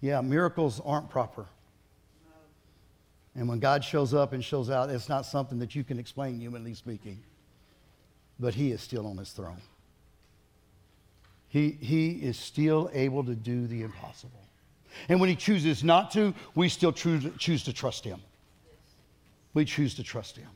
[0.00, 1.46] Yeah, miracles aren't proper.
[3.34, 6.38] And when God shows up and shows out, it's not something that you can explain,
[6.38, 7.20] humanly speaking.
[8.38, 9.60] But He is still on His throne.
[11.48, 14.40] He, he is still able to do the impossible.
[15.08, 18.20] And when He chooses not to, we still choose, choose to trust Him.
[19.54, 20.50] We choose to trust Him.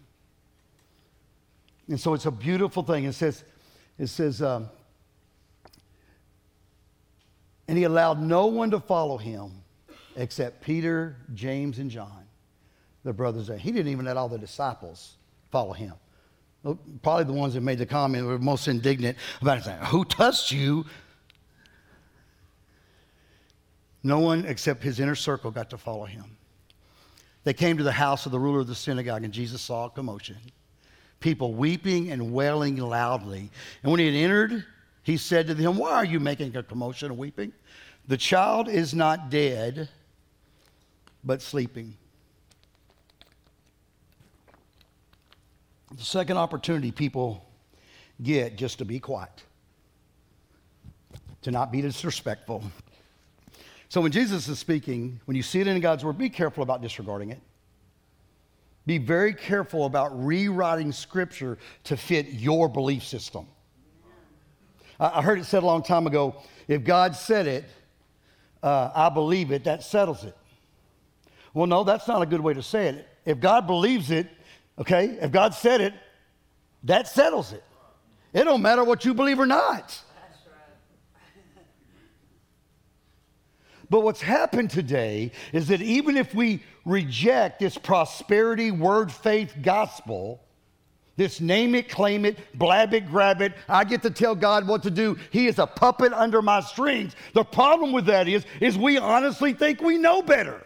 [1.89, 3.05] And so it's a beautiful thing.
[3.05, 3.45] It says,
[3.99, 4.69] it says, um,
[7.69, 9.53] and he allowed no one to follow him
[10.17, 12.25] except Peter, James, and John,
[13.05, 13.51] the brothers.
[13.61, 15.17] He didn't even let all the disciples
[15.53, 15.95] follow him.
[17.03, 19.65] Probably the ones that made the comment were most indignant about it.
[19.85, 20.87] Who touched you?
[24.03, 26.25] No one except his inner circle got to follow him.
[27.45, 29.91] They came to the house of the ruler of the synagogue, and Jesus saw a
[29.91, 30.37] commotion.
[31.21, 33.51] People weeping and wailing loudly.
[33.83, 34.65] And when he had entered,
[35.09, 37.55] he said to them, Why are you making a commotion and weeping?
[38.09, 39.89] The child is not dead,
[41.25, 41.97] but sleeping.
[45.97, 47.43] The second opportunity people
[48.23, 49.43] get just to be quiet,
[51.41, 52.63] to not be disrespectful.
[53.89, 56.83] So when Jesus is speaking, when you see it in God's word, be careful about
[56.83, 57.41] disregarding it.
[58.85, 63.47] Be very careful about rewriting scripture to fit your belief system.
[65.01, 67.65] I heard it said a long time ago if God said it,
[68.63, 70.37] uh, I believe it, that settles it.
[71.55, 73.09] Well, no, that's not a good way to say it.
[73.25, 74.27] If God believes it,
[74.79, 75.95] okay, if God said it,
[76.85, 77.63] that settles it.
[78.33, 80.01] It don't matter what you believe or not.
[83.91, 90.43] But what's happened today is that even if we reject this prosperity, word, faith gospel,
[91.19, 93.53] This name it, claim it, blab it, grab it.
[93.69, 95.19] I get to tell God what to do.
[95.33, 97.17] He is a puppet under my strings.
[97.35, 100.65] The problem with that is, is we honestly think we know better.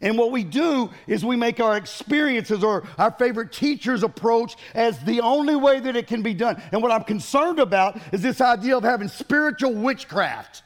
[0.00, 5.00] And what we do is we make our experiences or our favorite teacher's approach as
[5.00, 6.62] the only way that it can be done.
[6.70, 10.62] And what I'm concerned about is this idea of having spiritual witchcraft.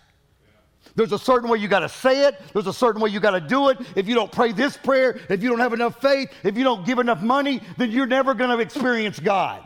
[0.94, 2.40] There's a certain way you got to say it.
[2.52, 3.78] There's a certain way you got to do it.
[3.96, 6.84] If you don't pray this prayer, if you don't have enough faith, if you don't
[6.84, 9.64] give enough money, then you're never going to experience God.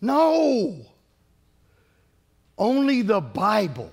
[0.00, 0.76] No.
[2.56, 3.92] Only the Bible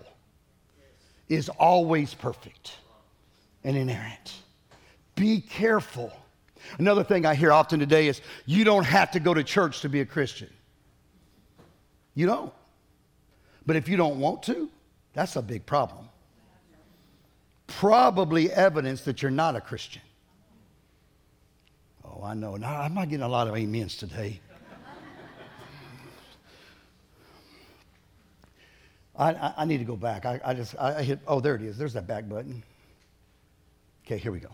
[1.29, 2.73] is always perfect
[3.63, 4.33] and inerrant.
[5.15, 6.11] Be careful.
[6.77, 9.89] Another thing I hear often today is you don't have to go to church to
[9.89, 10.49] be a Christian.
[12.13, 12.53] You don't.
[13.65, 14.69] But if you don't want to,
[15.15, 16.09] that's a big problem.
[17.67, 20.01] Probably evidence that you're not a Christian.
[22.03, 22.57] Oh, I know.
[22.57, 24.39] Now, I'm not getting a lot of amens today.
[29.17, 30.25] I, I, I, need to go back.
[30.25, 31.77] I, I just, I hit, oh, there it is.
[31.77, 32.61] There's that back button.
[34.05, 34.49] Okay, here we go.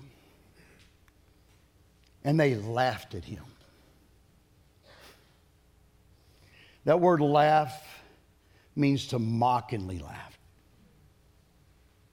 [2.23, 3.43] And they laughed at him.
[6.85, 8.03] That word laugh
[8.75, 10.37] means to mockingly laugh.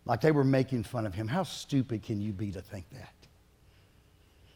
[0.09, 1.29] Like they were making fun of him.
[1.29, 3.13] How stupid can you be to think that?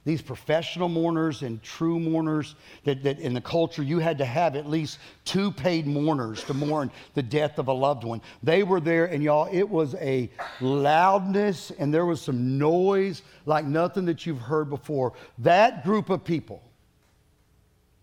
[0.04, 4.56] these professional mourners and true mourners that, that in the culture you had to have
[4.56, 8.80] at least two paid mourners to mourn the death of a loved one they were
[8.80, 10.28] there and y'all it was a
[10.60, 16.24] loudness and there was some noise like nothing that you've heard before that group of
[16.24, 16.62] people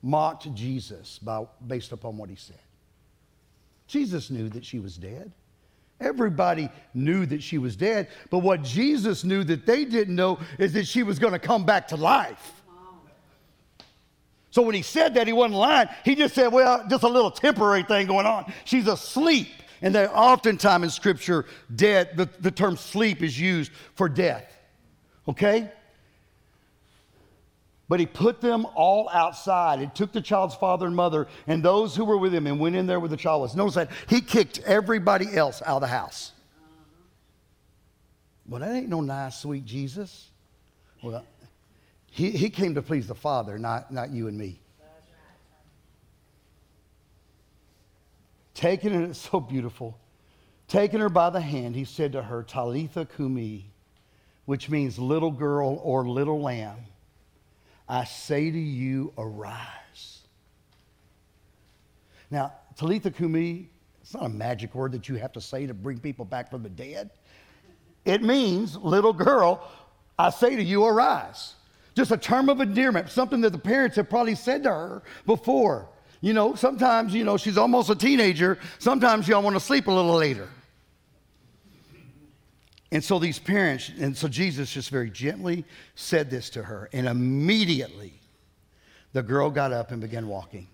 [0.02, 2.56] mocked jesus by, based upon what he said
[3.88, 5.32] jesus knew that she was dead
[6.00, 10.74] Everybody knew that she was dead, but what Jesus knew that they didn't know is
[10.74, 12.54] that she was going to come back to life.
[14.52, 15.90] So when he said that, he wasn't lying.
[16.04, 18.52] He just said, well, just a little temporary thing going on.
[18.66, 19.50] She's asleep.
[19.82, 24.46] And they oftentimes in scripture, dead, the, the term sleep is used for death.
[25.28, 25.72] Okay?
[27.90, 31.96] But he put them all outside and took the child's father and mother and those
[31.96, 33.56] who were with him and went in there where the child was.
[33.56, 36.32] Notice that he kicked everybody else out of the house.
[38.48, 40.30] Well, that ain't no nice, sweet Jesus.
[41.02, 41.26] Well,
[42.12, 44.60] he, he came to please the Father, not, not you and me.
[48.54, 49.98] Taking her, it's so beautiful.
[50.68, 53.72] Taking her by the hand, he said to her, Talitha Kumi,
[54.46, 56.78] which means little girl or little lamb.
[57.90, 60.20] I say to you, arise.
[62.30, 63.68] Now, Talitha Kumi,
[64.02, 66.62] it's not a magic word that you have to say to bring people back from
[66.62, 67.10] the dead.
[68.06, 69.68] It means, little girl,
[70.18, 71.56] I say to you, arise.
[71.96, 75.90] Just a term of endearment, something that the parents have probably said to her before.
[76.22, 78.60] You know, sometimes, you know, she's almost a teenager.
[78.78, 80.48] Sometimes y'all want to sleep a little later.
[82.92, 86.90] And so these parents, and so Jesus just very gently said this to her.
[86.92, 88.14] And immediately
[89.14, 90.68] the girl got up and began walking,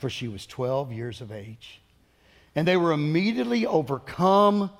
[0.00, 1.80] for she was 12 years of age.
[2.54, 4.70] And they were immediately overcome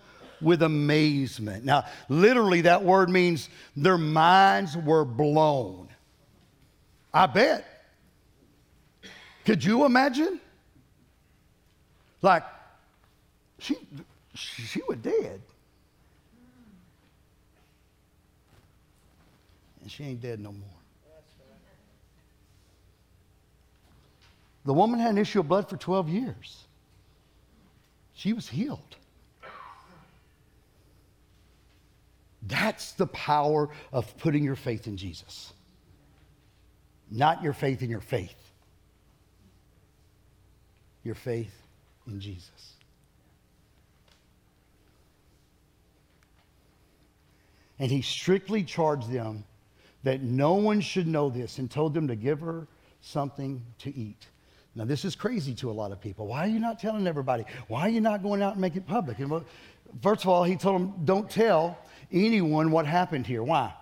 [0.40, 1.64] with amazement.
[1.64, 5.88] Now, literally, that word means their minds were blown.
[7.12, 7.66] I bet.
[9.44, 10.40] Could you imagine?
[12.22, 12.44] Like,
[13.58, 13.76] she,
[14.34, 15.42] she was dead.
[19.90, 20.68] And she ain't dead no more.
[24.64, 26.64] The woman had an issue of blood for 12 years.
[28.14, 28.96] She was healed.
[32.42, 35.52] That's the power of putting your faith in Jesus,
[37.10, 38.34] not your faith in your faith.
[41.04, 41.54] Your faith
[42.06, 42.74] in Jesus.
[47.78, 49.44] And he strictly charged them
[50.02, 52.66] that no one should know this and told them to give her
[53.00, 54.26] something to eat.
[54.74, 56.26] Now, this is crazy to a lot of people.
[56.26, 57.44] Why are you not telling everybody?
[57.68, 59.18] Why are you not going out and make it public?
[59.18, 59.44] And well,
[60.00, 61.76] first of all, he told them, don't tell
[62.12, 63.42] anyone what happened here.
[63.42, 63.72] Why?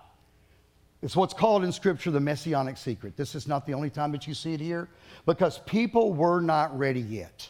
[1.01, 3.15] It's what's called in Scripture the messianic secret.
[3.15, 4.89] This is not the only time that you see it here
[5.25, 7.49] because people were not ready yet.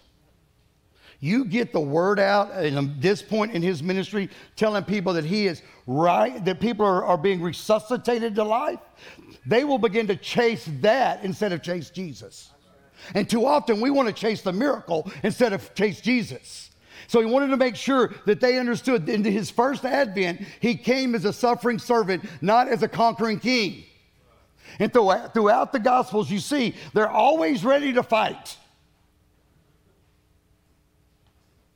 [1.20, 5.26] You get the word out at um, this point in his ministry, telling people that
[5.26, 8.80] he is right, that people are, are being resuscitated to life,
[9.46, 12.52] they will begin to chase that instead of chase Jesus.
[13.16, 16.70] And too often we want to chase the miracle instead of chase Jesus.
[17.08, 21.16] So he wanted to make sure that they understood in his first advent, he came
[21.16, 23.84] as a suffering servant, not as a conquering king.
[24.78, 28.58] And throughout, throughout the Gospels, you see they're always ready to fight.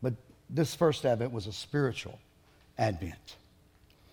[0.02, 0.14] But
[0.54, 2.20] this first advent was a spiritual
[2.78, 3.36] advent.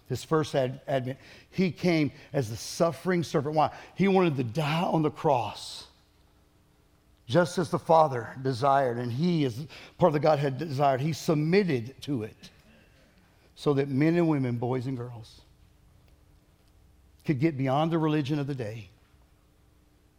[0.09, 1.19] His first ad- advent,
[1.51, 3.55] he came as the suffering servant.
[3.55, 3.71] Why?
[3.95, 5.87] He wanted to die on the cross,
[7.27, 9.55] just as the Father desired, and he, as
[9.99, 11.01] part of the Godhead, desired.
[11.01, 12.51] He submitted to it
[13.55, 15.43] so that men and women, boys and girls,
[17.25, 18.89] could get beyond the religion of the day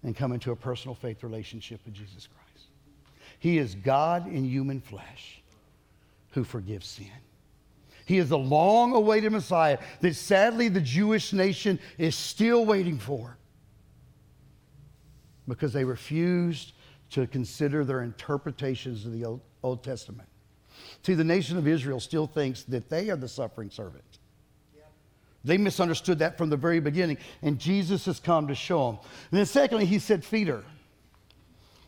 [0.03, 2.67] and come into a personal faith relationship with Jesus Christ.
[3.39, 5.41] He is God in human flesh
[6.32, 7.07] who forgives sin.
[8.05, 13.38] He is the long awaited Messiah that sadly the Jewish nation is still waiting for
[15.47, 16.73] because they refused
[17.11, 20.27] to consider their interpretations of the Old, Old Testament.
[21.03, 24.03] See, the nation of Israel still thinks that they are the suffering servant.
[25.43, 28.99] They misunderstood that from the very beginning, and Jesus has come to show them.
[29.32, 30.63] And then, secondly, he said, Feed her.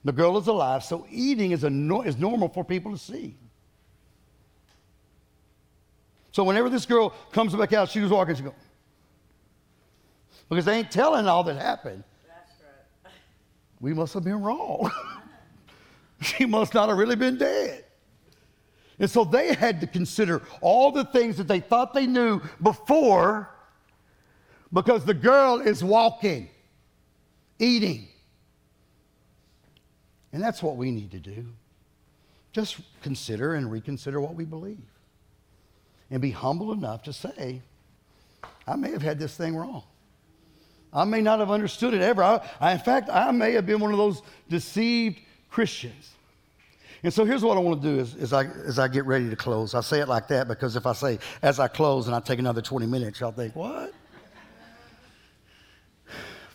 [0.03, 3.37] The girl is alive, so eating is, a no, is normal for people to see.
[6.33, 8.55] So whenever this girl comes back out, she was walking, she go,
[10.49, 12.03] because they ain't telling all that happened.
[12.27, 12.51] That's
[13.05, 13.13] right.
[13.79, 14.91] We must have been wrong.
[16.21, 17.85] she must not have really been dead.
[18.97, 23.51] And so they had to consider all the things that they thought they knew before
[24.71, 26.49] because the girl is walking,
[27.59, 28.07] eating.
[30.31, 31.45] And that's what we need to do.
[32.53, 34.81] Just consider and reconsider what we believe
[36.13, 37.59] and be humble enough to say,
[38.67, 39.81] I may have had this thing wrong.
[40.93, 42.21] I may not have understood it ever.
[42.21, 46.11] I, I, in fact, I may have been one of those deceived Christians.
[47.01, 49.35] And so here's what I want to do as, I, as I get ready to
[49.35, 49.73] close.
[49.73, 52.37] I say it like that because if I say as I close and I take
[52.37, 53.91] another 20 minutes, y'all think, what?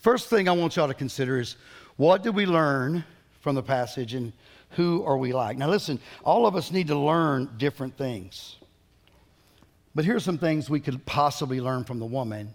[0.00, 1.56] First thing I want y'all to consider is
[1.96, 3.04] what did we learn
[3.40, 4.32] from the passage and
[4.70, 5.58] who are we like?
[5.58, 8.54] Now, listen, all of us need to learn different things.
[9.94, 12.52] But here's some things we could possibly learn from the woman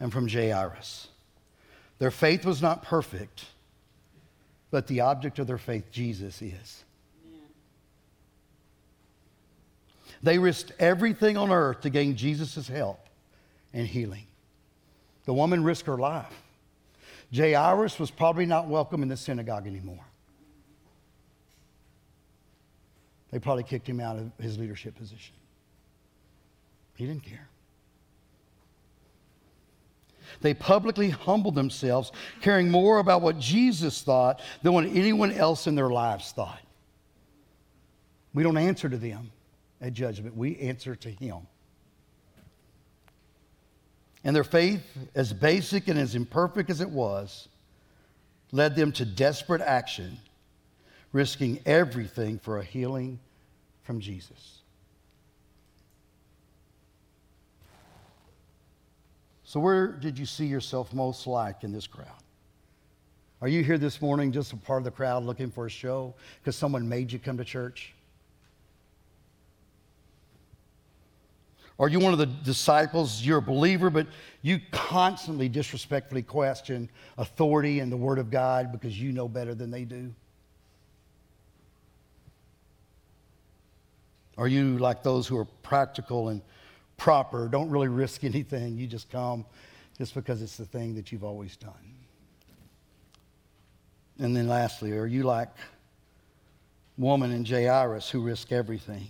[0.00, 1.08] and from Jairus.
[1.98, 3.46] Their faith was not perfect,
[4.70, 6.84] but the object of their faith, Jesus, is.
[10.22, 13.08] They risked everything on earth to gain Jesus' help
[13.72, 14.26] and healing.
[15.24, 16.32] The woman risked her life.
[17.34, 20.04] Jairus was probably not welcome in the synagogue anymore.
[23.30, 25.34] They probably kicked him out of his leadership position.
[26.96, 27.48] He didn't care.
[30.40, 35.74] They publicly humbled themselves, caring more about what Jesus thought than what anyone else in
[35.74, 36.60] their lives thought.
[38.34, 39.30] We don't answer to them
[39.80, 41.46] at judgment, we answer to Him.
[44.24, 44.82] And their faith,
[45.14, 47.48] as basic and as imperfect as it was,
[48.50, 50.18] led them to desperate action,
[51.12, 53.20] risking everything for a healing
[53.82, 54.55] from Jesus.
[59.56, 62.22] So, where did you see yourself most like in this crowd?
[63.40, 66.12] Are you here this morning just a part of the crowd looking for a show
[66.38, 67.94] because someone made you come to church?
[71.78, 73.22] Are you one of the disciples?
[73.24, 74.08] You're a believer, but
[74.42, 79.70] you constantly disrespectfully question authority and the Word of God because you know better than
[79.70, 80.12] they do?
[84.36, 86.42] Are you like those who are practical and
[86.96, 88.76] proper, don't really risk anything.
[88.76, 89.44] You just come
[89.98, 91.72] just because it's the thing that you've always done.
[94.18, 95.50] And then lastly, are you like
[96.96, 99.08] woman in Jairus who risk everything?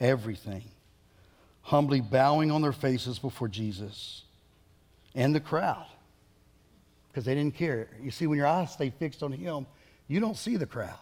[0.00, 0.64] Everything.
[1.62, 4.22] Humbly bowing on their faces before Jesus
[5.14, 5.86] and the crowd
[7.08, 7.88] because they didn't care.
[8.00, 9.66] You see, when your eyes stay fixed on Him,
[10.08, 10.96] you don't see the crowd.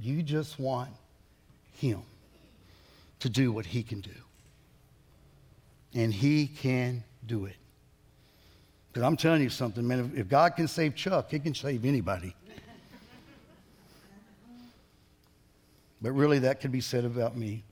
[0.00, 0.90] You just want
[1.74, 2.02] Him
[3.20, 4.10] to do what he can do.
[5.94, 7.56] And he can do it.
[8.88, 12.34] Because I'm telling you something, man, if, God can save Chuck, he can save anybody.
[16.00, 17.62] but really, that could be said about me.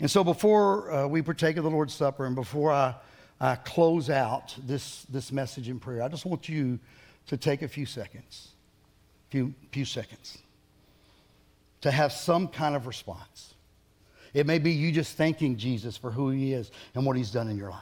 [0.00, 2.94] And so, before uh, we partake of the Lord's Supper and before I,
[3.40, 6.78] I close out this, this message in prayer, I just want you
[7.26, 8.48] to take a few seconds,
[9.28, 10.38] few, few seconds,
[11.82, 13.54] to have some kind of response.
[14.32, 17.48] It may be you just thanking Jesus for who he is and what he's done
[17.48, 17.80] in your life.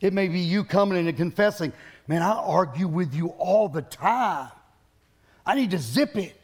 [0.00, 1.72] It may be you coming in and confessing,
[2.06, 4.50] man, I argue with you all the time.
[5.46, 6.40] I need to zip it.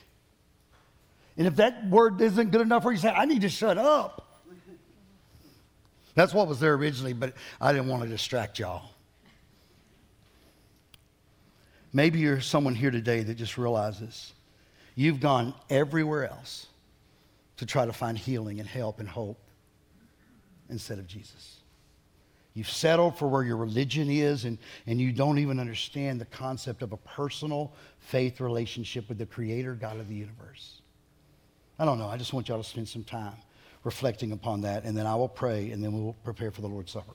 [1.37, 4.27] And if that word isn't good enough for you, say, I need to shut up.
[6.15, 8.91] That's what was there originally, but I didn't want to distract y'all.
[11.93, 14.33] Maybe you're someone here today that just realizes
[14.95, 16.67] you've gone everywhere else
[17.61, 19.39] to try to find healing and help and hope
[20.71, 21.59] instead of Jesus.
[22.55, 24.57] You've settled for where your religion is, and,
[24.87, 29.75] and you don't even understand the concept of a personal faith relationship with the Creator
[29.75, 30.81] God of the universe.
[31.79, 32.09] I don't know.
[32.09, 33.37] I just want y'all to spend some time
[33.85, 36.93] reflecting upon that, and then I will pray, and then we'll prepare for the Lord's
[36.93, 37.13] Supper.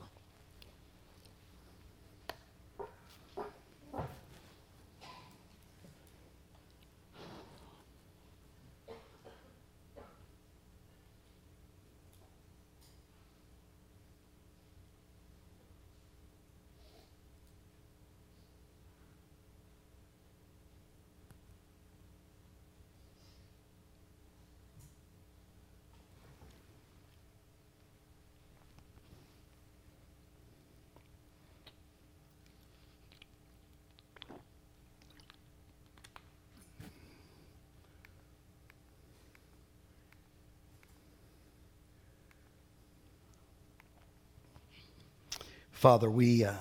[45.86, 46.52] Father, we, uh,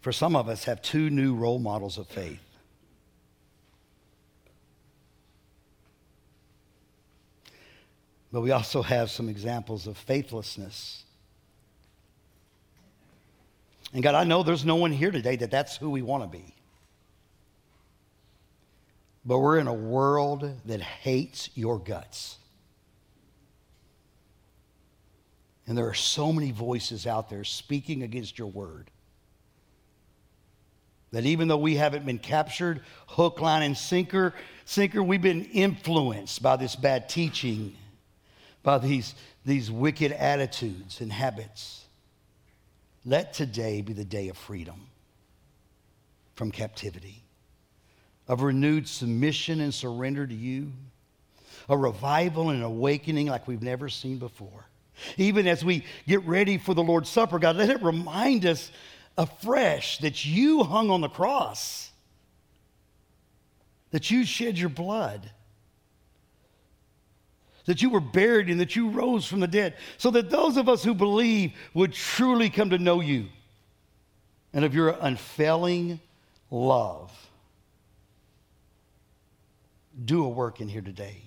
[0.00, 2.38] for some of us, have two new role models of faith.
[8.30, 11.02] But we also have some examples of faithlessness.
[13.92, 16.28] And God, I know there's no one here today that that's who we want to
[16.28, 16.54] be.
[19.24, 22.38] But we're in a world that hates your guts.
[25.66, 28.90] And there are so many voices out there speaking against your word.
[31.12, 34.34] That even though we haven't been captured hook, line, and sinker,
[34.64, 37.76] sinker, we've been influenced by this bad teaching,
[38.62, 41.84] by these, these wicked attitudes and habits.
[43.04, 44.86] Let today be the day of freedom
[46.34, 47.22] from captivity,
[48.26, 50.72] of renewed submission and surrender to you,
[51.68, 54.66] a revival and awakening like we've never seen before.
[55.16, 58.70] Even as we get ready for the Lord's Supper, God, let it remind us
[59.16, 61.90] afresh that you hung on the cross,
[63.90, 65.30] that you shed your blood,
[67.66, 70.68] that you were buried and that you rose from the dead, so that those of
[70.68, 73.28] us who believe would truly come to know you
[74.52, 76.00] and of your unfailing
[76.50, 77.12] love.
[80.04, 81.22] Do a work in here today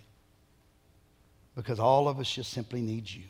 [1.55, 3.23] because all of us just simply need you.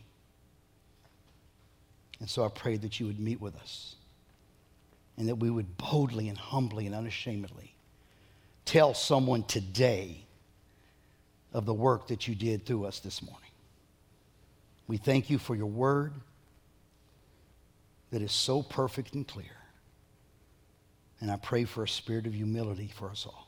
[2.20, 3.96] And so I pray that you would meet with us
[5.18, 7.76] and that we would boldly and humbly and unashamedly
[8.66, 10.26] tell someone today
[11.54, 13.42] of the work that you did through us this morning.
[14.88, 16.14] We thank you for your word
[18.12, 19.46] that is so perfect and clear.
[21.22, 23.48] And I pray for a spirit of humility for us all.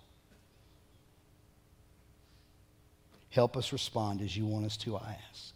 [3.29, 5.53] Help us respond as you want us to, I ask.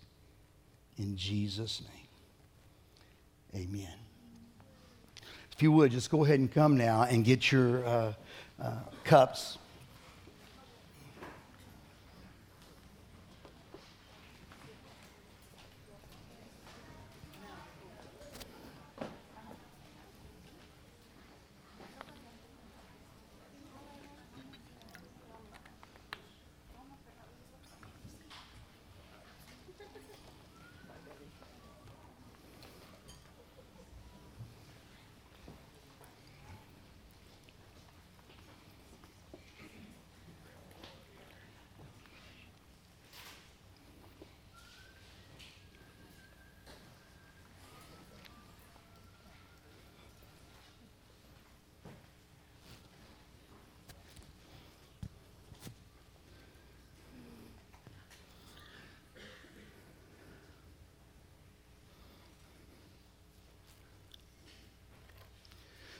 [0.97, 2.00] In Jesus' name.
[3.55, 3.93] Amen.
[5.51, 8.13] If you would, just go ahead and come now and get your uh,
[8.61, 8.71] uh,
[9.03, 9.57] cups.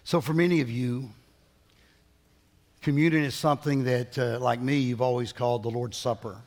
[0.03, 1.09] So, for many of you,
[2.81, 6.37] communion is something that, uh, like me, you've always called the Lord's Supper.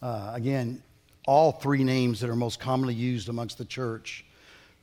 [0.00, 0.82] Uh, again,
[1.26, 4.24] all three names that are most commonly used amongst the church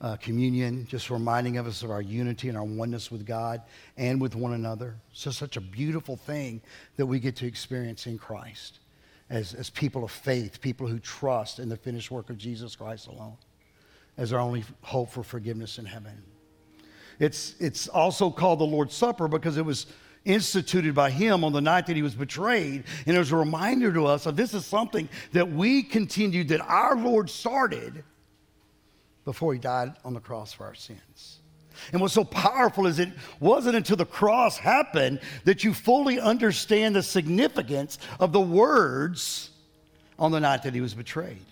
[0.02, 3.64] uh, communion, just reminding of us of our unity and our oneness with God
[3.98, 4.96] and with one another.
[5.12, 6.62] So, such a beautiful thing
[6.98, 8.80] that we get to experience in Christ
[9.32, 13.08] as, as people of faith, people who trust in the finished work of Jesus Christ
[13.08, 13.38] alone
[14.16, 16.24] as our only hope for forgiveness in heaven.
[17.20, 19.88] It's, it's also called the Lord's Supper because it was
[20.26, 22.84] instituted by him on the night that he was betrayed.
[23.06, 26.62] And it was a reminder to us that this is something that we continued, that
[26.62, 28.04] our Lord started,
[29.28, 31.40] before he died on the cross for our sins.
[31.92, 33.10] And what's so powerful is it
[33.42, 39.50] wasn't until the cross happened that you fully understand the significance of the words
[40.18, 41.46] on the night that he was betrayed.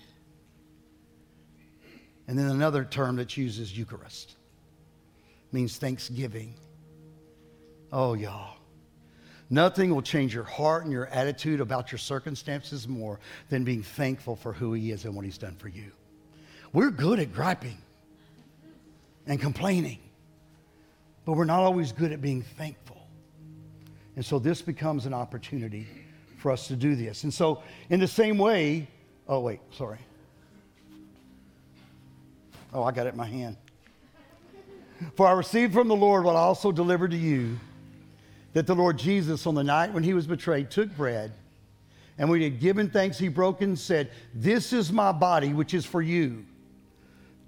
[2.29, 4.35] And then another term that's used is Eucharist.
[5.51, 6.55] Means thanksgiving.
[7.91, 8.57] Oh, y'all.
[9.49, 13.19] Nothing will change your heart and your attitude about your circumstances more
[13.49, 15.91] than being thankful for who He is and what He's done for you.
[16.73, 17.77] We're good at griping
[19.27, 19.99] and complaining,
[21.25, 23.07] but we're not always good at being thankful.
[24.15, 25.87] And so this becomes an opportunity
[26.37, 27.23] for us to do this.
[27.23, 28.87] And so, in the same way,
[29.27, 29.99] oh, wait, sorry.
[32.73, 33.57] Oh, I got it in my hand.
[35.15, 37.57] For I received from the Lord what I also delivered to you
[38.53, 41.33] that the Lord Jesus, on the night when he was betrayed, took bread,
[42.17, 45.73] and when he had given thanks, he broke and said, This is my body, which
[45.73, 46.45] is for you.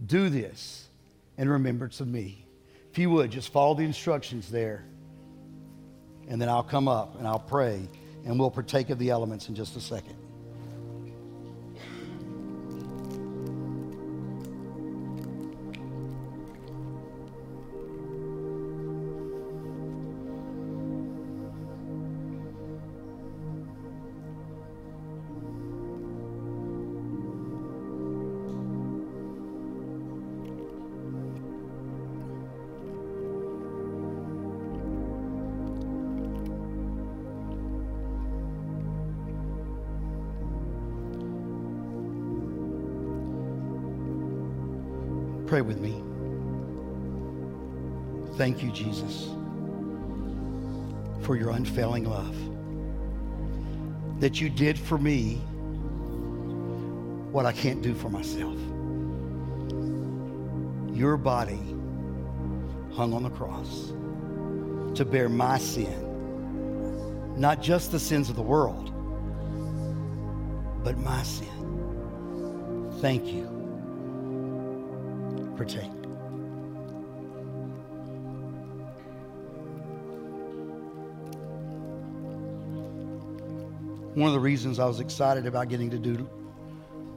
[0.06, 0.88] Do this
[1.38, 2.46] in remembrance of me.
[2.92, 4.84] If you would, just follow the instructions there.
[6.28, 7.88] And then I'll come up and I'll pray,
[8.26, 10.16] and we'll partake of the elements in just a second.
[45.68, 46.02] With me.
[48.38, 49.28] Thank you, Jesus,
[51.26, 52.36] for your unfailing love.
[54.22, 55.36] That you did for me
[57.32, 58.58] what I can't do for myself.
[60.96, 61.60] Your body
[62.96, 63.90] hung on the cross
[64.98, 68.92] to bear my sin, not just the sins of the world,
[70.84, 71.48] but my sin.
[73.00, 73.57] Thank you
[84.14, 86.30] One of the reasons I was excited about getting to do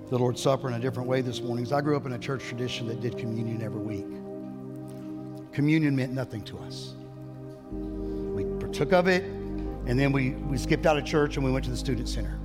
[0.09, 2.19] the Lord's Supper in a different way this morning is I grew up in a
[2.19, 4.07] church tradition that did communion every week.
[5.53, 6.95] Communion meant nothing to us.
[7.71, 11.65] We partook of it, and then we, we skipped out of church and we went
[11.67, 12.39] to the student center.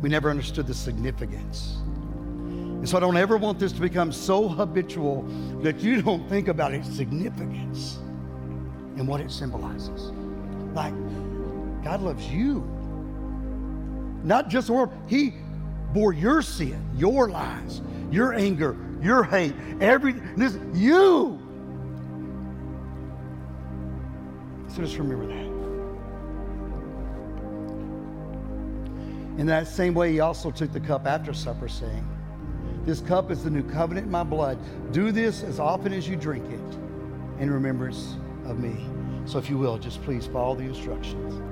[0.00, 1.78] We never understood the significance
[2.80, 5.24] and so I don't ever want this to become so habitual
[5.60, 7.98] that you don't think about its significance
[8.96, 10.12] and what it symbolizes.
[10.72, 10.94] Like,
[11.84, 12.60] God loves you.
[14.24, 14.94] Not just the world.
[15.06, 15.34] He
[15.92, 20.34] bore your sin, your lies, your anger, your hate, everything.
[20.36, 21.38] This, you.
[24.68, 25.50] So just remember that.
[29.38, 32.06] In that same way, he also took the cup after supper, saying,
[32.86, 34.58] this cup is the new covenant in my blood.
[34.92, 38.86] Do this as often as you drink it in remembrance of me.
[39.26, 41.49] So, if you will, just please follow the instructions.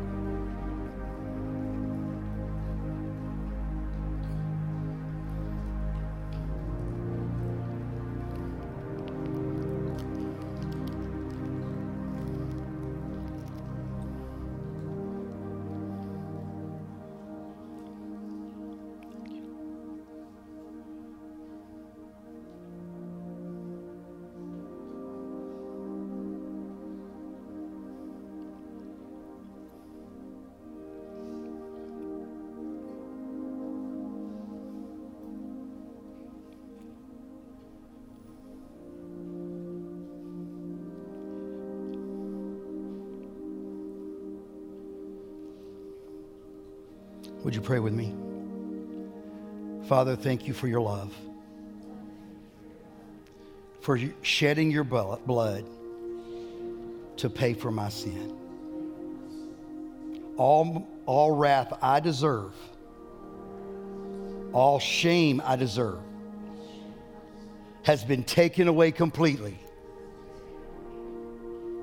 [47.69, 48.15] Pray with me?
[49.89, 51.15] Father, thank you for your love,
[53.83, 55.67] for shedding your blood
[57.19, 58.35] to pay for my sin.
[60.39, 62.55] All, all wrath I deserve,
[64.55, 66.01] all shame I deserve,
[67.83, 69.59] has been taken away completely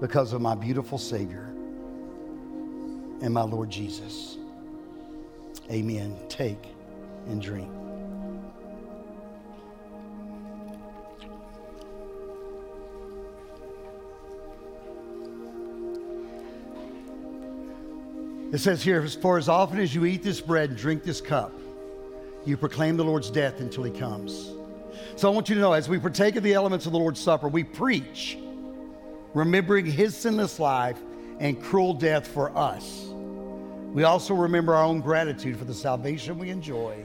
[0.01, 1.45] because of my beautiful Savior
[3.21, 4.39] and my Lord Jesus.
[5.69, 6.17] Amen.
[6.29, 6.67] Take
[7.27, 7.71] and drink.
[18.53, 21.51] It says here, for as often as you eat this bread and drink this cup,
[22.45, 24.51] you proclaim the Lord's death until he comes.
[25.17, 27.19] So I want you to know as we partake of the elements of the Lord's
[27.19, 28.37] Supper, we preach,
[29.33, 30.97] remembering his sinless life
[31.39, 33.07] and cruel death for us.
[33.95, 37.01] We also remember our own gratitude for the salvation we enjoy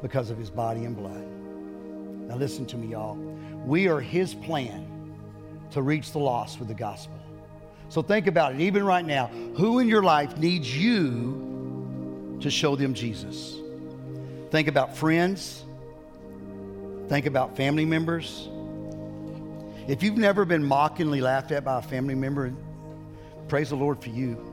[0.00, 1.26] because of his body and blood.
[2.28, 3.16] Now, listen to me, y'all.
[3.66, 4.86] We are his plan
[5.72, 7.18] to reach the lost with the gospel.
[7.88, 9.26] So think about it, even right now.
[9.56, 13.56] Who in your life needs you to show them Jesus?
[14.52, 15.64] Think about friends.
[17.08, 18.48] Think about family members.
[19.88, 22.54] If you've never been mockingly laughed at by a family member,
[23.48, 24.47] praise the Lord for you.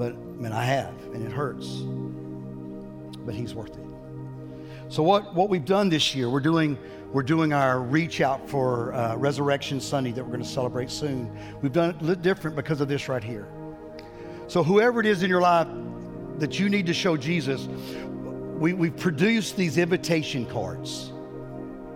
[0.00, 1.82] But man, I have, and it hurts.
[3.26, 3.84] But He's worth it.
[4.88, 6.78] So what, what we've done this year, we're doing
[7.12, 11.30] we're doing our reach out for uh, Resurrection Sunday that we're going to celebrate soon.
[11.60, 13.46] We've done it different because of this right here.
[14.46, 15.68] So whoever it is in your life
[16.38, 17.68] that you need to show Jesus,
[18.58, 21.12] we, we've produced these invitation cards.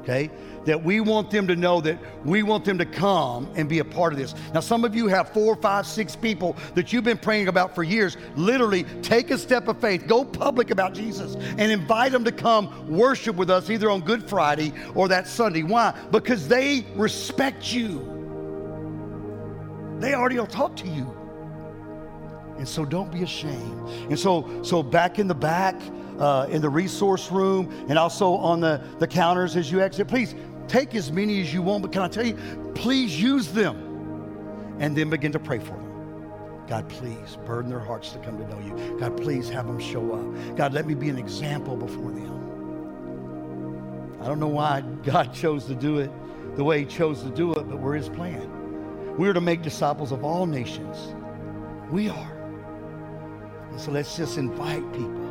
[0.04, 0.30] Okay?
[0.64, 3.84] that we want them to know that we want them to come and be a
[3.84, 4.34] part of this.
[4.52, 7.82] Now, some of you have four, five, six people that you've been praying about for
[7.82, 8.16] years.
[8.36, 12.88] Literally, take a step of faith, go public about Jesus, and invite them to come
[12.88, 15.62] worship with us either on Good Friday or that Sunday.
[15.62, 15.94] Why?
[16.10, 18.10] Because they respect you.
[19.98, 21.14] They already will talk to you.
[22.58, 23.88] And so don't be ashamed.
[24.10, 25.74] And so, so back in the back,
[26.18, 30.34] uh, in the resource room, and also on the, the counters as you exit, please
[30.68, 32.34] Take as many as you want, but can I tell you,
[32.74, 35.82] please use them and then begin to pray for them.
[36.66, 38.98] God, please burden their hearts to come to know you.
[38.98, 40.56] God, please have them show up.
[40.56, 42.32] God, let me be an example before them.
[44.22, 46.10] I don't know why God chose to do it
[46.56, 49.16] the way He chose to do it, but we're His plan.
[49.18, 51.14] We're to make disciples of all nations.
[51.90, 52.32] We are.
[53.70, 55.23] And so let's just invite people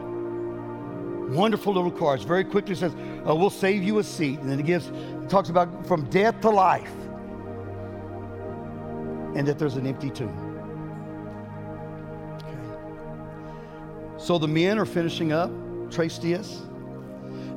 [1.30, 2.24] wonderful little cards.
[2.24, 2.94] Very quickly says,
[3.28, 4.92] uh, "We'll save you a seat," and then it gives
[5.30, 6.92] talks about from death to life,
[9.36, 10.36] and that there's an empty tomb.
[12.36, 12.58] Okay.
[14.18, 15.52] So the men are finishing up.
[15.90, 16.64] Dias.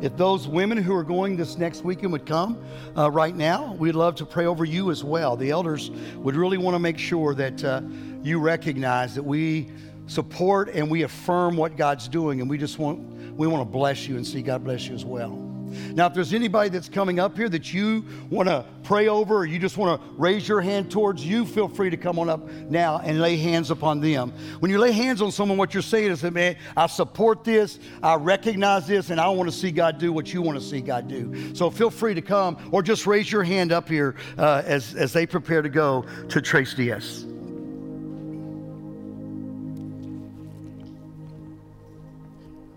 [0.03, 2.63] If those women who are going this next weekend would come
[2.97, 5.37] uh, right now, we'd love to pray over you as well.
[5.37, 7.81] The elders would really want to make sure that uh,
[8.23, 9.71] you recognize that we
[10.07, 13.01] support and we affirm what God's doing, and we just want
[13.37, 15.47] we want to bless you and see God bless you as well.
[15.95, 19.47] Now, if there's anybody that's coming up here that you want to pray over or
[19.47, 22.49] you just want to raise your hand towards you, feel free to come on up
[22.69, 24.33] now and lay hands upon them.
[24.61, 28.15] When you lay hands on someone, what you're saying is man, I support this, I
[28.15, 31.09] recognize this, and I want to see God do what you want to see God
[31.09, 31.55] do.
[31.55, 35.13] So feel free to come or just raise your hand up here uh, as, as
[35.13, 37.27] they prepare to go to Tres Dias.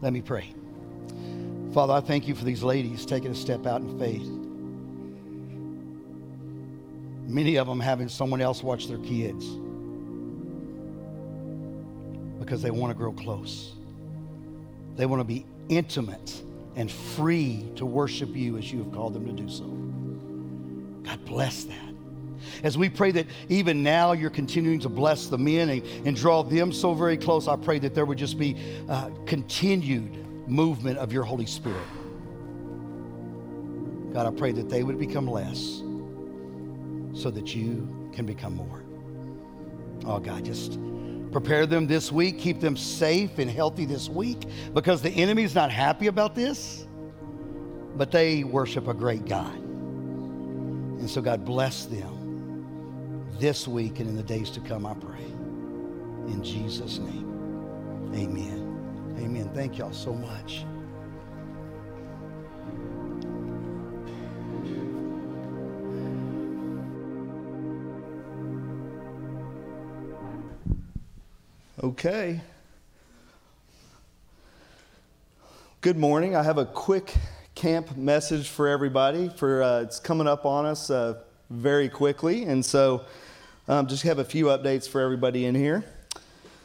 [0.01, 0.53] Let me pray.
[1.73, 4.27] Father, I thank you for these ladies taking a step out in faith.
[7.27, 9.45] Many of them having someone else watch their kids
[12.39, 13.73] because they want to grow close.
[14.95, 16.41] They want to be intimate
[16.75, 19.65] and free to worship you as you have called them to do so.
[21.03, 21.78] God bless that.
[22.63, 26.43] As we pray that even now you're continuing to bless the men and, and draw
[26.43, 28.57] them so very close, I pray that there would just be
[28.87, 31.87] uh, continued movement of your Holy Spirit.
[34.13, 35.81] God, I pray that they would become less
[37.13, 38.83] so that you can become more.
[40.05, 40.79] Oh, God, just
[41.31, 45.71] prepare them this week, keep them safe and healthy this week because the enemy's not
[45.71, 46.87] happy about this,
[47.95, 49.53] but they worship a great God.
[49.55, 52.18] And so, God, bless them
[53.39, 55.23] this week and in the days to come, I pray.
[56.27, 59.15] In Jesus' name, amen.
[59.17, 59.49] Amen.
[59.53, 60.65] Thank y'all so much.
[71.81, 72.41] Okay.
[75.79, 76.35] Good morning.
[76.35, 77.13] I have a quick
[77.55, 79.29] camp message for everybody.
[79.29, 83.05] For uh, it's coming up on us uh, very quickly, and so
[83.69, 85.85] um, just have a few updates for everybody in here.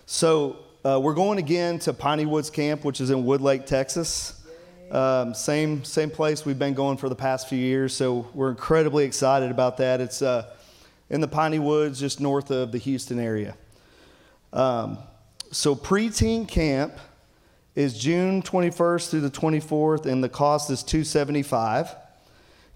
[0.07, 4.42] So uh, we're going again to Piney Woods Camp, which is in Woodlake, Texas.
[4.90, 7.94] Um, same same place we've been going for the past few years.
[7.94, 10.00] So we're incredibly excited about that.
[10.00, 10.50] It's uh,
[11.11, 13.55] in the Piney Woods, just north of the Houston area.
[14.55, 14.96] Um,
[15.50, 16.94] so preteen camp
[17.74, 21.96] is June 21st through the 24th, and the cost is 275.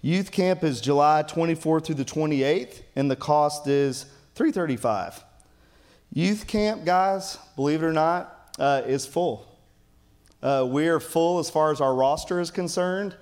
[0.03, 4.05] Youth camp is July 24th through the 28th, and the cost is
[4.39, 5.21] 335.
[6.13, 9.45] Youth camp, guys, believe it or not, uh, is full.
[10.41, 13.17] Uh, we are full as far as our roster is concerned,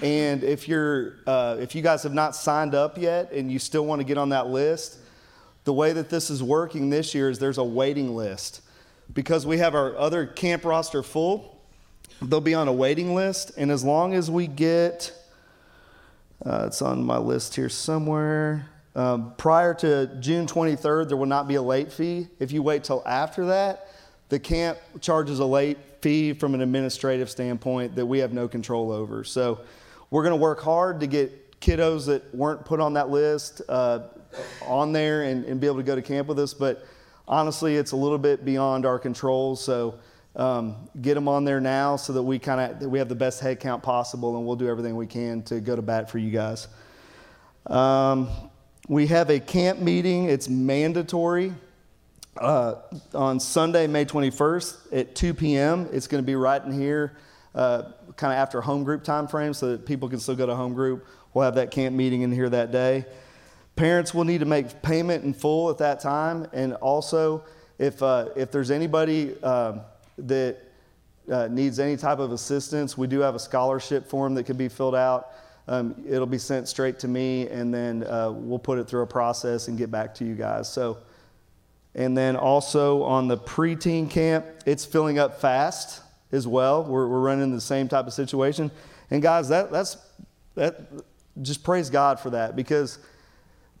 [0.00, 3.84] And if you're, uh, if you guys have not signed up yet and you still
[3.84, 4.98] want to get on that list,
[5.64, 8.60] the way that this is working this year is there's a waiting list.
[9.12, 11.60] Because we have our other camp roster full,
[12.22, 13.50] they'll be on a waiting list.
[13.56, 15.12] And as long as we get,
[16.46, 18.69] uh, it's on my list here somewhere.
[18.94, 22.28] Um, prior to June 23rd, there will not be a late fee.
[22.38, 23.88] If you wait till after that,
[24.28, 28.90] the camp charges a late fee from an administrative standpoint that we have no control
[28.90, 29.22] over.
[29.24, 29.60] So
[30.10, 34.00] we're going to work hard to get kiddos that weren't put on that list uh,
[34.66, 36.54] on there and, and be able to go to camp with us.
[36.54, 36.84] But
[37.28, 39.56] honestly, it's a little bit beyond our control.
[39.56, 39.98] So
[40.36, 43.40] um, get them on there now so that we kind of we have the best
[43.40, 46.30] head count possible, and we'll do everything we can to go to bat for you
[46.30, 46.68] guys.
[47.66, 48.28] Um,
[48.90, 50.24] we have a camp meeting.
[50.24, 51.54] It's mandatory
[52.36, 52.74] uh,
[53.14, 55.88] on Sunday, May 21st at 2 p.m.
[55.92, 57.16] It's going to be right in here,
[57.54, 57.84] uh,
[58.16, 60.74] kind of after home group time frame, so that people can still go to home
[60.74, 61.06] group.
[61.32, 63.04] We'll have that camp meeting in here that day.
[63.76, 67.44] Parents will need to make payment in full at that time, and also
[67.78, 69.82] if uh, if there's anybody um,
[70.18, 70.58] that
[71.30, 74.68] uh, needs any type of assistance, we do have a scholarship form that can be
[74.68, 75.28] filled out.
[75.68, 79.06] Um, it'll be sent straight to me, and then uh, we'll put it through a
[79.06, 80.70] process and get back to you guys.
[80.72, 80.98] So.
[81.94, 86.02] And then also on the preteen camp, it's filling up fast
[86.32, 86.84] as well.
[86.84, 88.70] We're, we're running the same type of situation.
[89.10, 89.96] And guys, that, that's,
[90.54, 90.80] that,
[91.42, 92.98] just praise God for that because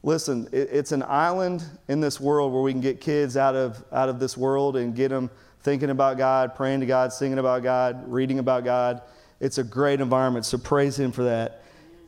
[0.02, 3.82] listen, it, it's an island in this world where we can get kids out of,
[3.92, 5.30] out of this world and get them
[5.62, 9.02] thinking about God, praying to God, singing about God, reading about God.
[9.40, 11.62] It's a great environment, so praise Him for that.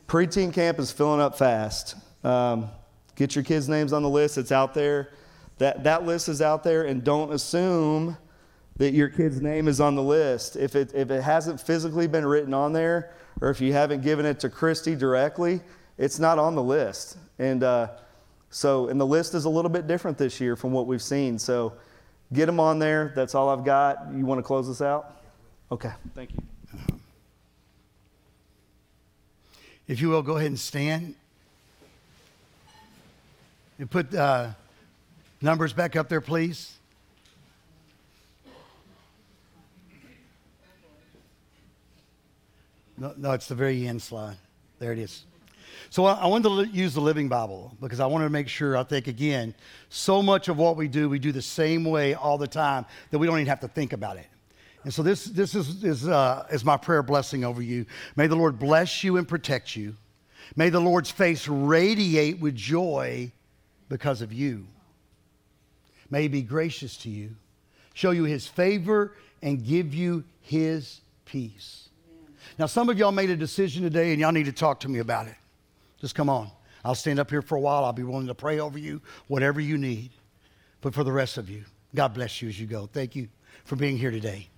[0.06, 1.96] Preteen camp is filling up fast.
[2.24, 2.68] Um,
[3.16, 5.10] get your kids' names on the list, it's out there.
[5.58, 8.16] That, that list is out there, and don't assume
[8.76, 10.56] that your kid's name is on the list.
[10.56, 14.26] If it, if it hasn't physically been written on there, or if you haven't given
[14.26, 15.60] it to Christy directly,
[15.98, 17.18] it's not on the list.
[17.38, 17.88] And uh,
[18.50, 21.38] so, and the list is a little bit different this year from what we've seen.
[21.38, 21.74] So,
[22.32, 23.12] get them on there.
[23.14, 24.12] That's all I've got.
[24.14, 25.22] You want to close this out?
[25.70, 26.51] Okay, thank you.
[29.88, 31.14] If you will, go ahead and stand.
[33.78, 34.50] And put uh,
[35.40, 36.76] numbers back up there, please.
[42.96, 44.36] No, no, it's the very end slide.
[44.78, 45.24] There it is.
[45.90, 48.76] So I I wanted to use the Living Bible because I wanted to make sure,
[48.76, 49.54] I think, again,
[49.88, 53.18] so much of what we do, we do the same way all the time that
[53.18, 54.26] we don't even have to think about it.
[54.84, 57.86] And so this, this is, is, uh, is my prayer blessing over you.
[58.16, 59.94] May the Lord bless you and protect you.
[60.56, 63.32] May the Lord's face radiate with joy
[63.88, 64.66] because of you.
[66.10, 67.30] May he be gracious to you,
[67.94, 71.88] show you his favor, and give you his peace.
[72.58, 74.98] Now, some of y'all made a decision today and y'all need to talk to me
[74.98, 75.36] about it.
[76.00, 76.50] Just come on.
[76.84, 77.84] I'll stand up here for a while.
[77.84, 80.10] I'll be willing to pray over you, whatever you need.
[80.80, 81.64] But for the rest of you,
[81.94, 82.88] God bless you as you go.
[82.92, 83.28] Thank you
[83.64, 84.48] for being here today.